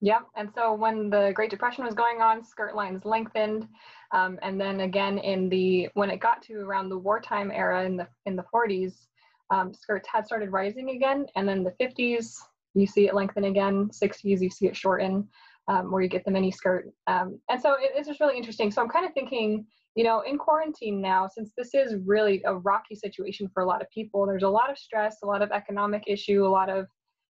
Yeah, 0.00 0.20
And 0.34 0.50
so 0.54 0.72
when 0.72 1.10
the 1.10 1.32
Great 1.34 1.50
Depression 1.50 1.84
was 1.84 1.94
going 1.94 2.22
on, 2.22 2.42
skirt 2.42 2.74
lines 2.74 3.04
lengthened, 3.04 3.68
um, 4.12 4.38
and 4.42 4.58
then 4.58 4.80
again 4.80 5.18
in 5.18 5.48
the 5.50 5.88
when 5.94 6.10
it 6.10 6.20
got 6.20 6.40
to 6.44 6.54
around 6.60 6.88
the 6.88 6.96
wartime 6.98 7.50
era 7.50 7.84
in 7.84 7.96
the 7.98 8.08
in 8.24 8.34
the 8.34 8.44
40s, 8.44 9.08
um, 9.50 9.74
skirts 9.74 10.08
had 10.08 10.26
started 10.26 10.52
rising 10.52 10.90
again, 10.90 11.26
and 11.36 11.46
then 11.46 11.62
the 11.62 11.72
50s 11.72 12.38
you 12.74 12.86
see 12.86 13.08
it 13.08 13.14
lengthen 13.14 13.44
again. 13.44 13.90
60s 13.92 14.40
you 14.40 14.48
see 14.50 14.66
it 14.66 14.76
shorten, 14.76 15.28
um, 15.68 15.90
where 15.90 16.00
you 16.02 16.08
get 16.08 16.24
the 16.24 16.30
mini 16.30 16.50
skirt. 16.50 16.86
Um, 17.06 17.38
and 17.50 17.60
so 17.60 17.74
it, 17.74 17.90
it's 17.94 18.08
just 18.08 18.20
really 18.20 18.36
interesting. 18.38 18.70
So 18.70 18.80
I'm 18.80 18.88
kind 18.88 19.04
of 19.04 19.12
thinking, 19.12 19.66
you 19.96 20.04
know, 20.04 20.20
in 20.22 20.38
quarantine 20.38 21.00
now, 21.00 21.26
since 21.28 21.52
this 21.56 21.74
is 21.74 21.96
really 22.06 22.42
a 22.44 22.54
rocky 22.56 22.94
situation 22.94 23.48
for 23.52 23.62
a 23.62 23.66
lot 23.66 23.82
of 23.82 23.90
people, 23.90 24.26
there's 24.26 24.42
a 24.44 24.48
lot 24.48 24.70
of 24.70 24.78
stress, 24.78 25.18
a 25.22 25.26
lot 25.26 25.42
of 25.42 25.50
economic 25.50 26.04
issue, 26.06 26.44
a 26.46 26.48
lot 26.48 26.68
of 26.70 26.86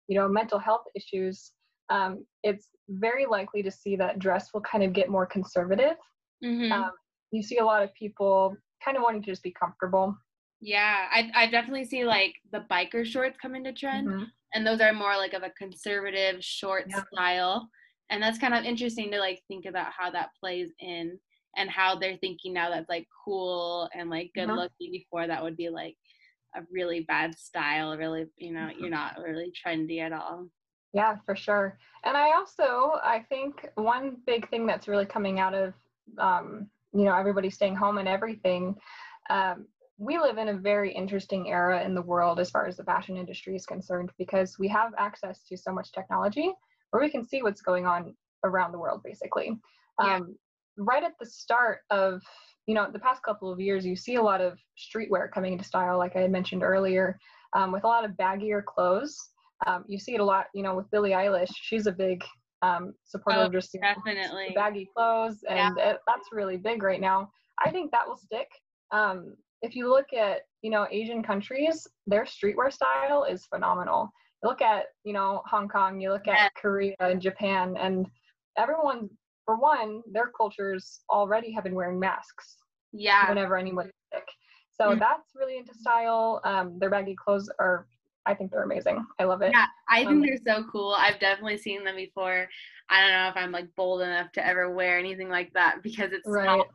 you 0.08 0.16
know 0.18 0.28
mental 0.28 0.58
health 0.58 0.84
issues 0.94 1.52
um, 1.88 2.26
it's 2.42 2.70
very 2.88 3.26
likely 3.26 3.62
to 3.62 3.70
see 3.70 3.94
that 3.96 4.18
dress 4.18 4.52
will 4.52 4.60
kind 4.62 4.82
of 4.82 4.92
get 4.92 5.08
more 5.08 5.24
conservative. 5.26 5.96
hmm 6.42 6.82
Um, 6.82 6.92
you 7.32 7.42
see 7.42 7.58
a 7.58 7.64
lot 7.64 7.82
of 7.82 7.94
people 7.94 8.56
kind 8.84 8.96
of 8.96 9.02
wanting 9.02 9.22
to 9.22 9.30
just 9.32 9.42
be 9.42 9.52
comfortable. 9.52 10.16
Yeah, 10.60 11.08
I 11.10 11.30
I 11.34 11.46
definitely 11.50 11.84
see 11.84 12.04
like 12.04 12.34
the 12.50 12.60
biker 12.70 13.04
shorts 13.04 13.36
come 13.40 13.54
into 13.54 13.72
trend, 13.72 14.14
Mm-hmm. 14.14 14.30
and 14.54 14.66
those 14.66 14.80
are 14.80 14.92
more 14.92 15.16
like 15.16 15.34
of 15.34 15.42
a 15.42 15.50
conservative 15.50 16.42
short 16.44 16.90
Yeah. 16.90 17.02
style, 17.12 17.68
and 18.10 18.22
that's 18.22 18.38
kind 18.38 18.54
of 18.54 18.64
interesting 18.64 19.10
to 19.12 19.18
like 19.18 19.42
think 19.48 19.66
about 19.66 19.92
how 19.92 20.10
that 20.10 20.30
plays 20.40 20.72
in 20.78 21.18
and 21.56 21.70
how 21.70 21.96
they're 21.96 22.16
thinking 22.18 22.52
now 22.54 22.70
that's 22.70 22.88
like 22.88 23.08
cool 23.24 23.88
and 23.94 24.10
like 24.10 24.32
good 24.34 24.48
Mhm. 24.48 24.56
looking. 24.56 24.92
Before 24.92 25.26
that 25.26 25.42
would 25.42 25.56
be 25.56 25.68
like 25.70 25.96
a 26.56 26.62
really 26.70 27.00
bad 27.00 27.38
style, 27.38 27.96
really 27.96 28.26
you 28.36 28.52
know 28.52 28.70
Mm-hmm. 28.70 28.80
you're 28.80 28.90
not 28.90 29.18
really 29.18 29.52
trendy 29.52 30.00
at 30.00 30.12
all. 30.12 30.48
Yeah, 30.92 31.16
for 31.26 31.36
sure. 31.36 31.78
And 32.04 32.16
I 32.16 32.32
also 32.32 32.98
I 33.02 33.24
think 33.28 33.68
one 33.74 34.16
big 34.26 34.48
thing 34.50 34.66
that's 34.66 34.88
really 34.88 35.06
coming 35.06 35.40
out 35.40 35.54
of 35.54 35.74
um, 36.18 36.68
you 36.92 37.04
know 37.04 37.14
everybody 37.14 37.50
staying 37.50 37.76
home 37.76 37.98
and 37.98 38.08
everything. 38.08 38.76
Um, 39.28 39.66
we 39.98 40.18
live 40.18 40.38
in 40.38 40.48
a 40.48 40.54
very 40.54 40.92
interesting 40.92 41.48
era 41.48 41.82
in 41.84 41.94
the 41.94 42.02
world 42.02 42.38
as 42.38 42.50
far 42.50 42.66
as 42.66 42.76
the 42.76 42.84
fashion 42.84 43.16
industry 43.16 43.56
is 43.56 43.64
concerned 43.66 44.10
because 44.18 44.58
we 44.58 44.68
have 44.68 44.92
access 44.98 45.42
to 45.44 45.56
so 45.56 45.72
much 45.72 45.90
technology 45.92 46.52
where 46.90 47.02
we 47.02 47.10
can 47.10 47.24
see 47.24 47.42
what's 47.42 47.62
going 47.62 47.86
on 47.86 48.14
around 48.44 48.72
the 48.72 48.78
world 48.78 49.02
basically. 49.02 49.58
Yeah. 50.02 50.16
Um, 50.16 50.36
right 50.78 51.04
at 51.04 51.12
the 51.20 51.26
start 51.26 51.80
of 51.90 52.22
you 52.66 52.74
know 52.74 52.88
the 52.92 52.98
past 52.98 53.22
couple 53.22 53.52
of 53.52 53.60
years 53.60 53.86
you 53.86 53.96
see 53.96 54.16
a 54.16 54.22
lot 54.22 54.40
of 54.40 54.58
streetwear 54.76 55.30
coming 55.32 55.52
into 55.52 55.64
style 55.64 55.98
like 55.98 56.16
i 56.16 56.20
had 56.20 56.30
mentioned 56.32 56.62
earlier 56.62 57.18
um, 57.54 57.72
with 57.72 57.84
a 57.84 57.86
lot 57.86 58.04
of 58.04 58.10
baggier 58.12 58.62
clothes. 58.64 59.16
Um, 59.66 59.84
you 59.88 59.98
see 59.98 60.14
it 60.14 60.20
a 60.20 60.24
lot 60.24 60.46
you 60.54 60.62
know 60.62 60.76
with 60.76 60.90
billie 60.90 61.10
eilish. 61.12 61.50
She's 61.54 61.86
a 61.86 61.92
big 61.92 62.22
um, 62.62 62.92
supporter 63.04 63.40
Oh, 63.40 63.46
of 63.46 63.52
just 63.52 63.72
Definitely. 63.80 64.52
baggy 64.54 64.88
clothes 64.94 65.44
and 65.48 65.78
it, 65.78 65.98
that's 66.06 66.28
really 66.32 66.56
big 66.56 66.82
right 66.82 67.00
now. 67.00 67.30
I 67.64 67.70
think 67.70 67.90
that 67.92 68.06
will 68.06 68.16
stick. 68.16 68.48
Um, 68.92 69.34
if 69.62 69.74
you 69.74 69.88
look 69.88 70.12
at 70.12 70.42
you 70.62 70.70
know 70.70 70.86
asian 70.90 71.22
countries 71.22 71.86
their 72.06 72.24
streetwear 72.24 72.72
style 72.72 73.24
is 73.24 73.46
phenomenal. 73.46 74.10
You 74.42 74.50
look 74.50 74.60
at 74.60 74.86
you 75.04 75.12
know 75.14 75.42
hong 75.46 75.68
kong 75.68 76.00
you 76.00 76.10
look 76.10 76.28
at 76.28 76.52
korea 76.60 76.94
and 77.00 77.20
japan 77.20 77.74
and 77.78 78.06
everyone 78.58 79.08
for 79.46 79.56
one 79.56 80.02
their 80.12 80.26
cultures 80.26 81.00
already 81.08 81.50
have 81.50 81.64
been 81.64 81.74
wearing 81.74 81.98
masks 81.98 82.58
Yeah. 82.92 83.28
whenever 83.28 83.56
anyone's 83.56 83.92
sick 84.12 84.26
so 84.72 84.90
Mhm. 84.90 84.98
that's 84.98 85.34
really 85.34 85.56
into 85.56 85.72
style 85.72 86.40
um, 86.44 86.78
their 86.78 86.90
baggy 86.90 87.14
clothes 87.14 87.48
are 87.58 87.86
i 88.26 88.34
think 88.34 88.50
they're 88.50 88.64
amazing 88.64 89.06
i 89.18 89.24
love 89.24 89.40
it 89.40 89.52
Yeah, 89.52 89.66
I 89.88 90.04
think 90.04 90.10
Um, 90.10 90.22
they're 90.22 90.38
so 90.60 90.64
cool. 90.70 90.92
I've 90.98 91.20
definitely 91.20 91.58
seen 91.58 91.84
them 91.84 91.94
before. 91.96 92.48
I 92.88 93.00
don't 93.00 93.12
know 93.12 93.28
if 93.28 93.36
I'm 93.36 93.52
like 93.52 93.74
bold 93.76 94.02
enough 94.02 94.32
to 94.32 94.44
ever 94.44 94.68
wear 94.74 94.98
anything 94.98 95.28
like 95.28 95.52
that 95.54 95.82
because 95.82 96.12
it's 96.12 96.26
right 96.28 96.46
not, 96.58 96.66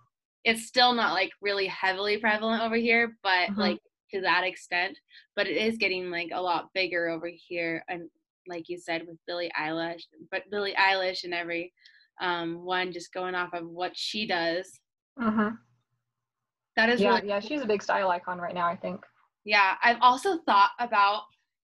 it's 0.45 0.65
still 0.65 0.93
not 0.93 1.13
like 1.13 1.31
really 1.41 1.67
heavily 1.67 2.17
prevalent 2.17 2.63
over 2.63 2.75
here, 2.77 3.17
but 3.21 3.49
Mhm. 3.49 3.57
like 3.57 3.79
to 4.13 4.21
that 4.21 4.45
extent. 4.45 4.97
But 5.35 5.47
it 5.47 5.57
is 5.57 5.77
getting 5.77 6.09
like 6.09 6.29
a 6.33 6.41
lot 6.41 6.73
bigger 6.73 7.09
over 7.09 7.27
here, 7.27 7.83
and 7.89 8.09
like 8.47 8.69
you 8.69 8.77
said 8.79 9.05
with 9.05 9.17
Billie 9.27 9.51
Eilish, 9.59 10.03
but 10.31 10.49
Billie 10.49 10.73
Eilish 10.75 11.25
and 11.25 11.33
every 11.33 11.73
um, 12.19 12.63
one 12.63 12.91
just 12.91 13.13
going 13.13 13.35
off 13.35 13.53
of 13.53 13.67
what 13.67 13.91
she 13.95 14.27
does. 14.27 14.79
hmm 15.17 15.49
That 16.75 16.89
is 16.89 17.01
yeah 17.01 17.15
really 17.15 17.27
yeah 17.27 17.39
she's 17.39 17.61
a 17.61 17.65
big 17.65 17.81
style 17.83 18.09
icon 18.09 18.39
right 18.39 18.53
now 18.55 18.67
i 18.67 18.75
think 18.75 19.01
Yeah, 19.43 19.75
I've 19.83 19.97
also 20.01 20.37
thought 20.45 20.71
about 20.79 21.23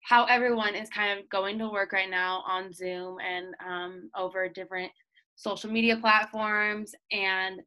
how 0.03 0.25
everyone 0.25 0.75
is 0.75 0.89
kind 0.89 1.17
of 1.19 1.27
going 1.29 1.57
to 1.59 1.69
work 1.69 1.91
right 1.91 2.09
now 2.09 2.43
on 2.47 2.71
Zoom 2.71 3.17
and 3.19 3.55
um, 3.65 4.09
over 4.15 4.47
different 4.47 4.91
social 5.35 5.71
media 5.71 5.97
platforms. 5.97 6.93
And 7.11 7.61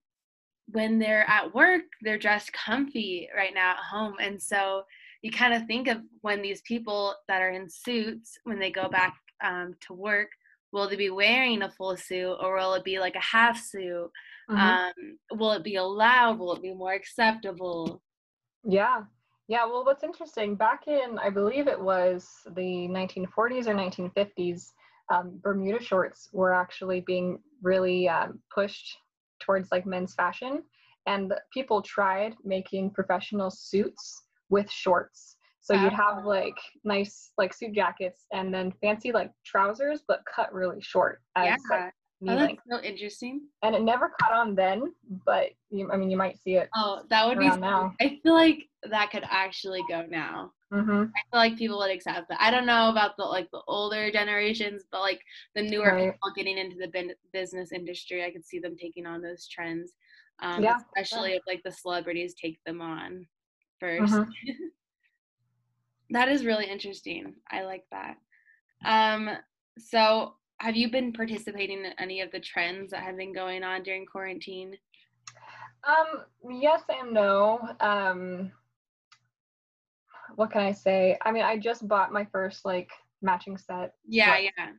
when 0.68 0.98
they're 0.98 1.28
at 1.28 1.52
work, 1.52 1.82
they're 2.02 2.18
dressed 2.18 2.52
comfy 2.52 3.28
right 3.36 3.52
now 3.52 3.72
at 3.72 3.78
home. 3.78 4.14
And 4.20 4.40
so 4.40 4.82
you 5.22 5.32
kind 5.32 5.52
of 5.52 5.66
think 5.66 5.88
of 5.88 5.98
when 6.20 6.40
these 6.40 6.62
people 6.62 7.14
that 7.26 7.42
are 7.42 7.50
in 7.50 7.68
suits, 7.68 8.38
when 8.44 8.60
they 8.60 8.70
go 8.70 8.88
back 8.88 9.14
um, 9.42 9.74
to 9.88 9.92
work, 9.94 10.28
will 10.72 10.88
they 10.88 10.96
be 10.96 11.10
wearing 11.10 11.62
a 11.62 11.70
full 11.70 11.96
suit 11.96 12.36
or 12.40 12.56
will 12.56 12.74
it 12.74 12.84
be 12.84 12.98
like 12.98 13.14
a 13.14 13.20
half 13.20 13.58
suit? 13.60 14.10
Mhm. 14.50 14.58
Um, 14.58 15.18
will 15.38 15.52
it 15.52 15.62
be 15.64 15.76
allowed? 15.76 16.38
Will 16.38 16.54
it 16.54 16.62
be 16.62 16.74
more 16.74 16.92
acceptable? 16.92 18.02
Yeah. 18.64 19.04
Yeah. 19.46 19.64
Well, 19.64 19.84
what's 19.84 20.04
interesting, 20.04 20.56
back 20.56 20.88
in, 20.88 21.18
I 21.18 21.30
believe 21.30 21.68
it 21.68 21.80
was 21.80 22.28
the 22.54 22.88
1940s 22.88 23.66
or 23.66 23.74
1950s, 23.74 24.72
um, 25.10 25.38
Bermuda 25.42 25.82
shorts 25.82 26.28
were 26.32 26.52
actually 26.52 27.00
being 27.00 27.42
really 27.62 28.08
um, 28.08 28.40
pushed 28.54 28.98
towards 29.40 29.72
like 29.72 29.86
men's 29.86 30.14
fashion. 30.14 30.62
And 31.06 31.32
people 31.52 31.80
tried 31.80 32.36
making 32.44 32.90
professional 32.90 33.50
suits 33.50 34.24
with 34.50 34.70
shorts. 34.70 35.36
So 35.60 35.74
you'd 35.74 35.92
have 35.92 36.24
like 36.24 36.56
nice 36.84 37.32
like 37.36 37.52
suit 37.52 37.72
jackets 37.74 38.24
and 38.32 38.52
then 38.54 38.72
fancy 38.80 39.12
like 39.12 39.30
trousers, 39.44 40.02
but 40.08 40.22
cut 40.34 40.52
really 40.52 40.80
short 40.80 41.20
as 41.36 41.46
Yeah. 41.46 41.56
like 41.70 41.92
Oh, 42.22 42.26
that's 42.34 42.40
length. 42.40 42.62
so 42.68 42.80
interesting. 42.80 43.42
And 43.62 43.76
it 43.76 43.82
never 43.82 44.12
caught 44.20 44.32
on 44.32 44.56
then, 44.56 44.92
but 45.24 45.50
you, 45.70 45.88
I 45.92 45.96
mean, 45.96 46.10
you 46.10 46.16
might 46.16 46.36
see 46.40 46.56
it 46.56 46.68
Oh, 46.74 47.04
that 47.10 47.26
would 47.28 47.38
be. 47.38 47.48
so- 47.48 47.56
now. 47.56 47.94
I 48.00 48.18
feel 48.24 48.34
like 48.34 48.68
that 48.90 49.10
could 49.12 49.22
actually 49.28 49.84
go 49.88 50.04
now. 50.08 50.50
Mm-hmm. 50.72 50.90
I 50.90 51.04
feel 51.04 51.10
like 51.32 51.56
people 51.56 51.78
would 51.78 51.90
accept 51.92 52.28
that. 52.28 52.40
I 52.40 52.50
don't 52.50 52.66
know 52.66 52.88
about 52.90 53.16
the 53.16 53.22
like 53.24 53.48
the 53.52 53.62
older 53.68 54.10
generations, 54.10 54.84
but 54.90 55.00
like 55.00 55.20
the 55.54 55.62
newer 55.62 55.92
Right. 55.94 56.12
people 56.12 56.32
getting 56.34 56.58
into 56.58 56.76
the 56.76 56.88
bin- 56.88 57.14
business 57.32 57.70
industry, 57.72 58.24
I 58.24 58.30
could 58.32 58.44
see 58.44 58.58
them 58.58 58.76
taking 58.76 59.06
on 59.06 59.22
those 59.22 59.46
trends. 59.46 59.92
Um, 60.40 60.62
Yeah, 60.62 60.78
especially 60.96 61.32
if 61.34 61.42
like 61.46 61.62
the 61.62 61.72
celebrities 61.72 62.34
take 62.34 62.58
them 62.64 62.80
on 62.80 63.26
1st 63.80 64.12
Mhm. 64.12 64.28
that 66.10 66.28
is 66.28 66.44
really 66.44 66.66
interesting. 66.66 67.34
I 67.50 67.62
like 67.62 67.84
that. 67.90 68.16
Um, 68.84 69.30
so 69.78 70.34
have 70.58 70.76
you 70.76 70.90
been 70.90 71.12
participating 71.12 71.84
in 71.84 71.92
any 71.98 72.20
of 72.20 72.30
the 72.32 72.40
trends 72.40 72.90
that 72.90 73.02
have 73.02 73.16
been 73.16 73.32
going 73.34 73.62
on 73.62 73.82
during 73.82 74.06
quarantine? 74.06 74.76
Um, 75.86 76.24
yes 76.60 76.82
and 76.88 77.12
no. 77.12 77.60
Um, 77.80 78.50
what 80.34 80.50
can 80.50 80.62
I 80.62 80.72
say? 80.72 81.16
I 81.24 81.32
mean, 81.32 81.44
I 81.44 81.58
just 81.58 81.86
bought 81.86 82.12
my 82.12 82.26
first 82.32 82.64
like 82.64 82.90
matching 83.22 83.56
set 83.56 83.94
Yeah, 84.06 84.38
yeah. 84.38 84.72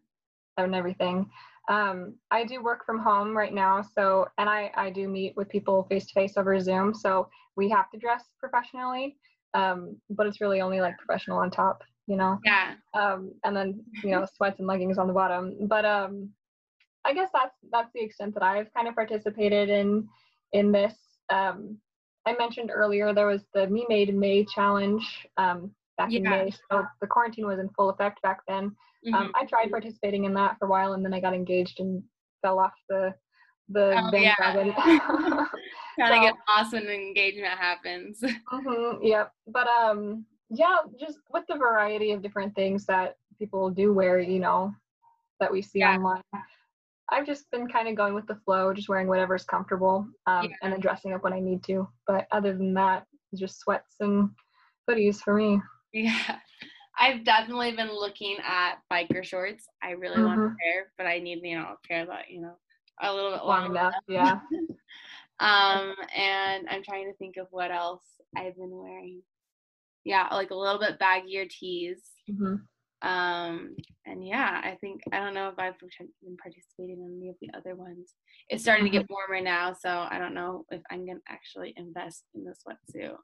and 0.57 0.75
everything. 0.75 1.29
Um, 1.69 2.15
I 2.31 2.43
do 2.45 2.63
work 2.63 2.85
from 2.85 2.99
home 2.99 3.37
right 3.37 3.53
now, 3.53 3.81
so 3.81 4.27
and 4.37 4.49
I 4.49 4.71
I 4.75 4.89
do 4.89 5.07
meet 5.07 5.35
with 5.37 5.49
people 5.49 5.83
face 5.83 6.07
to 6.07 6.13
face 6.13 6.35
over 6.35 6.59
Zoom, 6.59 6.93
so 6.93 7.29
we 7.55 7.69
have 7.69 7.91
to 7.91 7.99
dress 7.99 8.23
professionally. 8.39 9.17
Um, 9.53 9.97
but 10.09 10.27
it's 10.27 10.41
really 10.41 10.61
only 10.61 10.81
like 10.81 10.97
professional 10.97 11.39
on 11.39 11.49
top, 11.49 11.83
you 12.07 12.15
know. 12.15 12.39
Yeah. 12.43 12.75
Um, 12.93 13.31
and 13.43 13.55
then 13.55 13.83
you 14.03 14.11
know 14.15 14.25
sweats 14.35 14.59
and 14.59 14.67
leggings 14.67 14.97
on 14.97 15.07
the 15.07 15.13
bottom. 15.13 15.55
But 15.67 15.85
um, 15.85 16.29
I 17.05 17.13
guess 17.13 17.29
that's 17.33 17.55
that's 17.71 17.89
the 17.93 18.01
extent 18.01 18.33
that 18.35 18.43
I've 18.43 18.73
kind 18.73 18.87
of 18.87 18.95
participated 18.95 19.69
in 19.69 20.07
in 20.53 20.71
this. 20.71 20.93
Um, 21.29 21.77
I 22.25 22.35
mentioned 22.37 22.71
earlier 22.73 23.13
there 23.13 23.27
was 23.27 23.45
the 23.53 23.67
Me 23.67 23.85
Made 23.89 24.13
May 24.13 24.45
challenge 24.45 25.03
um, 25.37 25.71
back 25.97 26.11
in 26.11 26.23
May, 26.23 26.51
so 26.69 26.85
the 27.01 27.07
quarantine 27.07 27.47
was 27.47 27.59
in 27.59 27.69
full 27.69 27.89
effect 27.89 28.21
back 28.21 28.41
then. 28.47 28.75
Mhm. 29.07 29.13
Um, 29.13 29.31
I 29.33 29.45
tried 29.45 29.71
participating 29.71 30.25
in 30.25 30.33
that 30.33 30.57
for 30.59 30.65
a 30.65 30.69
while, 30.69 30.93
and 30.93 31.03
then 31.03 31.13
I 31.13 31.21
got 31.21 31.33
engaged 31.33 31.79
and 31.79 32.03
fell 32.41 32.59
off 32.59 32.73
the 32.89 33.13
the 33.69 33.93
Oh, 33.95 34.17
yeah. 34.17 34.33
Trying 35.99 36.21
to 36.21 36.27
get 36.27 36.35
so- 36.35 36.53
lost 36.61 36.73
when 36.73 36.87
engagement 36.87 37.53
happens. 37.53 38.23
hmm 38.47 38.97
yep. 39.03 39.31
But 39.47 39.67
um, 39.67 40.25
yeah, 40.49 40.77
just 40.99 41.19
with 41.31 41.43
the 41.47 41.55
variety 41.55 42.11
of 42.11 42.21
different 42.21 42.55
things 42.55 42.85
that 42.85 43.17
people 43.37 43.69
do 43.69 43.93
wear, 43.93 44.19
you 44.19 44.39
know, 44.39 44.73
that 45.39 45.51
we 45.51 45.61
see 45.61 45.79
Yeah. 45.79 45.95
online. 45.95 46.21
I've 47.11 47.25
just 47.25 47.49
been 47.51 47.67
kind 47.67 47.87
of 47.87 47.95
going 47.95 48.13
with 48.13 48.27
the 48.27 48.35
flow, 48.45 48.71
just 48.73 48.87
wearing 48.87 49.07
whatever's 49.07 49.43
comfortable, 49.43 50.07
um, 50.27 50.45
Yeah. 50.45 50.55
and 50.61 50.71
then 50.73 50.79
dressing 50.79 51.13
up 51.13 51.23
when 51.23 51.33
I 51.33 51.39
need 51.39 51.63
to. 51.63 51.87
But 52.05 52.27
other 52.31 52.53
than 52.55 52.73
that, 52.75 53.05
just 53.35 53.59
sweats 53.59 53.95
and 53.99 54.29
hoodies 54.89 55.17
for 55.21 55.33
me. 55.33 55.59
Yeah. 55.93 56.37
I've 56.99 57.23
definitely 57.23 57.71
been 57.75 57.91
looking 57.93 58.37
at 58.45 58.79
biker 58.91 59.23
shorts. 59.23 59.65
I 59.81 59.91
really 59.91 60.21
want 60.21 60.39
a 60.41 60.53
pair, 60.61 60.91
but 60.97 61.07
I 61.07 61.19
need, 61.19 61.39
you 61.43 61.57
know, 61.57 61.63
a 61.81 61.87
pair 61.87 62.05
that, 62.05 62.29
you 62.29 62.41
know, 62.41 62.57
a 63.01 63.13
little 63.13 63.31
bit 63.31 63.45
Long 63.45 63.61
long 63.61 63.71
enough, 63.71 63.93
yeah. 64.09 64.39
Um, 65.39 65.95
and 66.15 66.67
I'm 66.69 66.83
trying 66.83 67.05
to 67.11 67.17
think 67.17 67.37
of 67.37 67.47
what 67.51 67.71
else 67.71 68.03
I've 68.35 68.55
been 68.55 68.71
wearing. 68.71 69.21
Yeah, 70.03 70.27
like 70.31 70.51
a 70.51 70.55
little 70.55 70.79
bit 70.79 70.99
baggier 70.99 71.49
tees. 71.49 72.01
hmm 72.27 72.55
Um, 73.01 73.75
and 74.05 74.25
yeah, 74.27 74.61
I 74.63 74.77
think 74.81 75.01
I 75.13 75.19
don't 75.19 75.33
know 75.33 75.49
if 75.49 75.57
I've 75.57 75.79
been 75.79 76.37
participating 76.41 77.01
in 77.01 77.19
any 77.21 77.29
of 77.29 77.35
the 77.41 77.49
other 77.57 77.75
ones. 77.75 78.13
It's 78.49 78.63
starting 78.63 78.85
to 78.85 78.91
get 78.91 79.09
warmer 79.09 79.41
now, 79.41 79.73
so 79.73 80.07
I 80.09 80.17
don't 80.19 80.33
know 80.33 80.65
if 80.71 80.81
I'm 80.91 81.05
gonna 81.05 81.19
actually 81.27 81.73
invest 81.77 82.23
in 82.35 82.43
the 82.43 82.53
sweatsuit. 82.53 83.15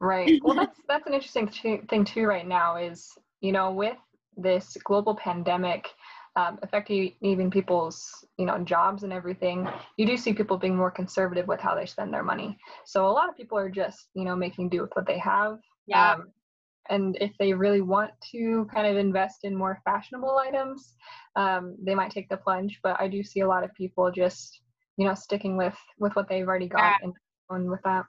Right. 0.00 0.40
Well, 0.44 0.56
that's 0.56 0.78
that's 0.88 1.06
an 1.06 1.14
interesting 1.14 1.48
th- 1.48 1.84
thing 1.88 2.04
too. 2.04 2.26
Right 2.26 2.46
now 2.46 2.76
is 2.76 3.08
you 3.40 3.52
know 3.52 3.70
with 3.72 3.96
this 4.36 4.76
global 4.84 5.14
pandemic 5.14 5.88
um, 6.36 6.58
affecting 6.62 7.12
even 7.22 7.50
people's 7.50 8.24
you 8.38 8.46
know 8.46 8.58
jobs 8.58 9.02
and 9.02 9.12
everything, 9.12 9.68
you 9.96 10.06
do 10.06 10.16
see 10.16 10.32
people 10.32 10.58
being 10.58 10.76
more 10.76 10.90
conservative 10.90 11.46
with 11.46 11.60
how 11.60 11.74
they 11.74 11.86
spend 11.86 12.12
their 12.12 12.24
money. 12.24 12.58
So 12.84 13.06
a 13.06 13.12
lot 13.12 13.28
of 13.28 13.36
people 13.36 13.58
are 13.58 13.70
just 13.70 14.08
you 14.14 14.24
know 14.24 14.36
making 14.36 14.70
do 14.70 14.82
with 14.82 14.90
what 14.94 15.06
they 15.06 15.18
have 15.18 15.58
Yeah. 15.86 16.14
Um, 16.14 16.32
and 16.90 17.16
if 17.20 17.32
they 17.38 17.52
really 17.52 17.80
want 17.80 18.10
to 18.32 18.66
kind 18.72 18.86
of 18.86 18.96
invest 18.96 19.44
in 19.44 19.56
more 19.56 19.80
fashionable 19.84 20.36
items, 20.36 20.94
um, 21.36 21.76
they 21.82 21.94
might 21.94 22.10
take 22.10 22.28
the 22.28 22.36
plunge. 22.36 22.78
But 22.82 23.00
I 23.00 23.08
do 23.08 23.22
see 23.22 23.40
a 23.40 23.48
lot 23.48 23.64
of 23.64 23.72
people 23.74 24.10
just, 24.10 24.60
you 24.96 25.06
know, 25.06 25.14
sticking 25.14 25.56
with 25.56 25.76
with 25.98 26.14
what 26.14 26.28
they've 26.28 26.46
already 26.46 26.68
got 26.68 26.80
yeah. 26.80 26.96
and 27.02 27.12
going 27.48 27.70
with 27.70 27.80
that. 27.84 28.04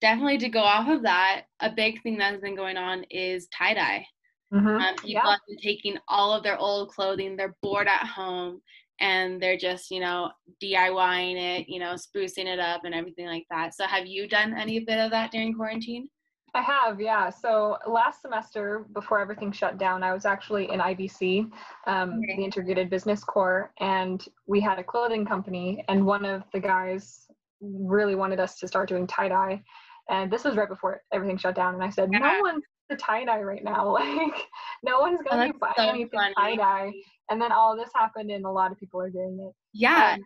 Definitely 0.00 0.38
to 0.38 0.48
go 0.48 0.60
off 0.60 0.88
of 0.88 1.02
that, 1.02 1.42
a 1.60 1.70
big 1.70 2.02
thing 2.02 2.18
that 2.18 2.32
has 2.32 2.40
been 2.40 2.56
going 2.56 2.76
on 2.76 3.04
is 3.10 3.48
tie 3.48 3.74
dye. 3.74 4.06
Mm-hmm. 4.52 4.68
Um, 4.68 4.94
people 4.96 5.10
yeah. 5.10 5.30
have 5.30 5.40
been 5.48 5.58
taking 5.58 5.96
all 6.08 6.32
of 6.32 6.42
their 6.42 6.58
old 6.58 6.90
clothing, 6.90 7.36
they're 7.36 7.56
bored 7.62 7.86
at 7.86 8.06
home, 8.06 8.60
and 9.00 9.40
they're 9.40 9.56
just, 9.56 9.90
you 9.90 10.00
know, 10.00 10.30
DIYing 10.62 11.60
it, 11.60 11.68
you 11.68 11.78
know, 11.78 11.94
sprucing 11.94 12.46
it 12.46 12.58
up 12.58 12.84
and 12.84 12.94
everything 12.94 13.26
like 13.26 13.46
that. 13.50 13.74
So, 13.74 13.86
have 13.86 14.06
you 14.06 14.28
done 14.28 14.54
any 14.58 14.80
bit 14.80 14.98
of 14.98 15.10
that 15.12 15.30
during 15.32 15.54
quarantine? 15.54 16.08
I 16.54 16.62
have, 16.62 17.00
yeah. 17.00 17.30
So 17.30 17.76
last 17.86 18.22
semester, 18.22 18.86
before 18.92 19.20
everything 19.20 19.52
shut 19.52 19.78
down, 19.78 20.02
I 20.02 20.12
was 20.12 20.24
actually 20.24 20.70
in 20.70 20.80
IBC, 20.80 21.50
um, 21.86 22.18
okay. 22.18 22.36
the 22.36 22.44
Integrated 22.44 22.90
Business 22.90 23.22
Core, 23.22 23.72
and 23.78 24.24
we 24.46 24.60
had 24.60 24.78
a 24.78 24.84
clothing 24.84 25.24
company, 25.24 25.84
and 25.88 26.04
one 26.04 26.24
of 26.24 26.42
the 26.52 26.60
guys 26.60 27.26
really 27.60 28.14
wanted 28.14 28.40
us 28.40 28.58
to 28.58 28.68
start 28.68 28.88
doing 28.88 29.06
tie 29.06 29.28
dye. 29.28 29.62
And 30.08 30.30
this 30.30 30.42
was 30.42 30.56
right 30.56 30.68
before 30.68 31.02
everything 31.12 31.38
shut 31.38 31.54
down, 31.54 31.74
and 31.74 31.84
I 31.84 31.90
said, 31.90 32.08
yeah. 32.12 32.18
no 32.18 32.40
one's 32.40 32.64
the 32.90 32.96
tie 32.96 33.24
dye 33.24 33.42
right 33.42 33.64
now. 33.64 33.96
Like, 34.10 34.46
no 34.82 35.00
one's 35.00 35.20
gonna 35.28 35.44
oh, 35.44 35.52
be 35.52 35.58
buying 35.58 35.74
so 35.76 35.88
anything 35.88 36.20
tie 36.36 36.56
dye. 36.56 36.92
And 37.30 37.40
then 37.40 37.52
all 37.52 37.76
this 37.76 37.90
happened, 37.94 38.30
and 38.30 38.44
a 38.44 38.50
lot 38.50 38.72
of 38.72 38.78
people 38.78 39.00
are 39.00 39.10
doing 39.10 39.38
it. 39.40 39.54
Yeah. 39.72 40.14
Um, 40.14 40.24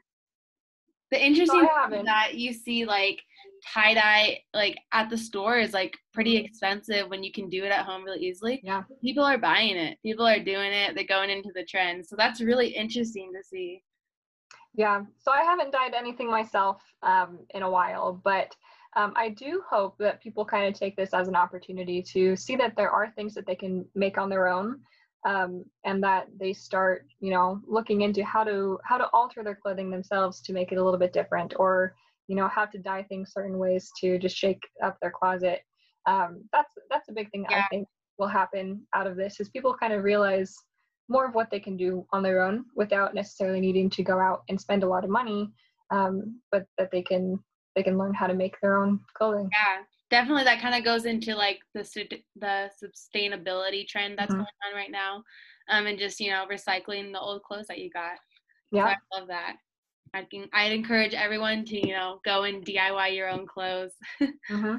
the 1.11 1.25
interesting 1.25 1.69
so 1.69 1.91
thing 1.91 2.05
that 2.07 2.35
you 2.35 2.53
see 2.53 2.85
like 2.85 3.23
tie 3.73 3.95
dye 3.95 4.41
like 4.53 4.77
at 4.93 5.11
the 5.11 5.19
store 5.19 5.59
is 5.59 5.73
like 5.73 5.97
pretty 6.13 6.37
mm-hmm. 6.37 6.47
expensive 6.47 7.09
when 7.09 7.23
you 7.23 7.31
can 7.31 7.49
do 7.49 7.65
it 7.65 7.71
at 7.71 7.85
home 7.85 8.05
really 8.05 8.25
easily. 8.25 8.61
Yeah. 8.65 8.83
People 9.01 9.25
are 9.25 9.39
buying 9.39 9.77
it. 9.77 9.99
People 10.03 10.27
are 10.27 10.41
doing 10.41 10.73
it. 10.73 10.95
They're 10.95 11.05
going 11.05 11.31
into 11.31 11.51
the 11.55 11.65
trend. 11.65 12.07
So 12.07 12.17
that's 12.17 12.41
really 12.41 12.69
interesting 12.69 13.33
to 13.33 13.43
see. 13.45 13.83
Yeah. 14.75 15.03
So 15.19 15.31
I 15.31 15.43
haven't 15.43 15.73
dyed 15.73 15.95
anything 15.95 16.31
myself 16.31 16.83
um, 17.03 17.39
in 17.55 17.63
a 17.63 17.71
while, 17.71 18.21
but 18.25 18.55
um, 18.97 19.13
I 19.17 19.31
do 19.31 19.63
hope 19.69 19.97
that 19.99 20.23
people 20.23 20.45
kind 20.45 20.67
of 20.67 20.79
take 20.79 20.97
this 20.97 21.15
as 21.15 21.29
an 21.29 21.37
opportunity 21.37 22.03
to 22.13 22.37
see 22.37 22.57
that 22.57 22.77
there 22.77 22.91
are 22.91 23.11
things 23.11 23.35
that 23.35 23.47
they 23.47 23.57
can 23.57 23.85
make 23.95 24.19
on 24.19 24.29
their 24.29 24.49
own 24.49 24.81
um, 25.25 25.65
and 25.85 26.03
that 26.03 26.27
they 26.39 26.53
start 26.53 27.07
you 27.21 27.31
know 27.31 27.61
looking 27.67 28.03
into 28.03 28.25
how 28.25 28.45
to 28.45 28.79
how 28.85 28.99
to 28.99 29.09
alter 29.13 29.43
their 29.43 29.55
clothing 29.55 29.91
themselves 29.91 30.41
to 30.43 30.53
make 30.53 30.73
it 30.73 30.79
a 30.79 30.85
little 30.85 30.99
bit 30.99 31.13
different 31.13 31.55
or 31.59 31.95
you 32.29 32.37
know 32.37 32.49
how 32.49 32.65
to 32.65 32.79
dye 32.79 33.03
things 33.05 33.33
certain 33.33 33.59
ways 33.59 33.91
to 34.01 34.19
just 34.19 34.37
shake 34.37 34.63
up 34.83 34.97
their 35.01 35.11
closet 35.11 35.61
um, 36.07 36.43
that's 36.53 36.73
that's 36.91 37.09
a 37.09 37.13
big 37.13 37.31
thing 37.31 37.47
yeah. 37.51 37.59
i 37.59 37.67
think 37.69 37.89
will 38.19 38.29
happen 38.29 38.81
out 38.95 39.07
of 39.07 39.17
this 39.17 39.41
is 39.41 39.49
people 39.49 39.75
kind 39.75 39.93
of 39.93 40.05
realize 40.05 40.55
more 41.09 41.27
of 41.27 41.35
what 41.35 41.51
they 41.51 41.61
can 41.61 41.77
do 41.77 42.07
on 42.13 42.23
their 42.23 42.43
own 42.43 42.65
without 42.77 43.15
necessarily 43.15 43.61
needing 43.61 43.91
to 43.91 44.03
go 44.03 44.19
out 44.19 44.43
and 44.49 44.61
spend 44.61 44.83
a 44.83 44.89
lot 44.89 45.05
of 45.05 45.11
money 45.11 45.51
um, 45.91 46.41
but 46.51 46.65
that 46.79 46.91
they 46.91 47.03
can 47.03 47.39
they 47.75 47.83
can 47.83 47.99
learn 47.99 48.15
how 48.15 48.27
to 48.27 48.35
make 48.35 48.55
their 48.61 48.79
own 48.79 49.01
clothing. 49.17 49.49
Yeah 49.53 49.83
definitely 50.15 50.45
that 50.45 50.61
kind 50.61 50.77
of 50.77 50.85
goes 50.85 51.07
into 51.07 51.35
like 51.35 51.59
the 51.75 51.83
the 52.37 52.71
sustainability 52.81 53.87
trend 53.87 54.17
that's 54.17 54.31
mm-hmm. 54.31 54.43
going 54.43 54.71
on 54.71 54.77
right 54.77 54.93
now 54.93 55.23
um 55.71 55.87
and 55.87 55.99
just 55.99 56.21
you 56.21 56.31
know 56.31 56.47
recycling 56.49 57.13
the 57.13 57.19
old 57.19 57.43
clothes 57.43 57.67
that 57.67 57.79
you 57.79 57.91
got. 57.91 58.19
Yeah. 58.71 58.85
So 58.85 58.91
i 58.91 59.19
love 59.19 59.29
that. 59.29 59.57
I'd, 60.15 60.27
I'd 60.53 60.73
encourage 60.73 61.15
everyone 61.15 61.65
to 61.65 61.87
you 61.87 61.95
know 61.95 62.21
go 62.25 62.45
and 62.45 62.65
diy 62.65 63.15
your 63.15 63.29
own 63.29 63.47
clothes. 63.47 63.93
Mm-hmm. 64.51 64.77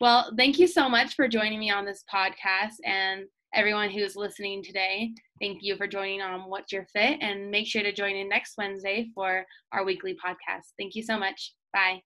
well 0.00 0.32
thank 0.36 0.58
you 0.58 0.66
so 0.66 0.88
much 0.88 1.14
for 1.14 1.28
joining 1.28 1.60
me 1.60 1.70
on 1.70 1.84
this 1.84 2.02
podcast 2.12 2.76
and 2.84 3.26
everyone 3.54 3.90
who's 3.90 4.16
listening 4.16 4.62
today. 4.62 5.10
Thank 5.40 5.58
you 5.62 5.76
for 5.76 5.86
joining 5.86 6.20
on 6.20 6.50
what's 6.50 6.72
your 6.72 6.86
fit 6.92 7.18
and 7.20 7.50
make 7.50 7.66
sure 7.66 7.82
to 7.82 7.92
join 7.92 8.16
in 8.16 8.28
next 8.28 8.54
wednesday 8.58 9.08
for 9.14 9.44
our 9.72 9.84
weekly 9.84 10.14
podcast. 10.14 10.72
Thank 10.78 10.94
you 10.94 11.02
so 11.02 11.18
much 11.18 11.52
bye 11.72 12.02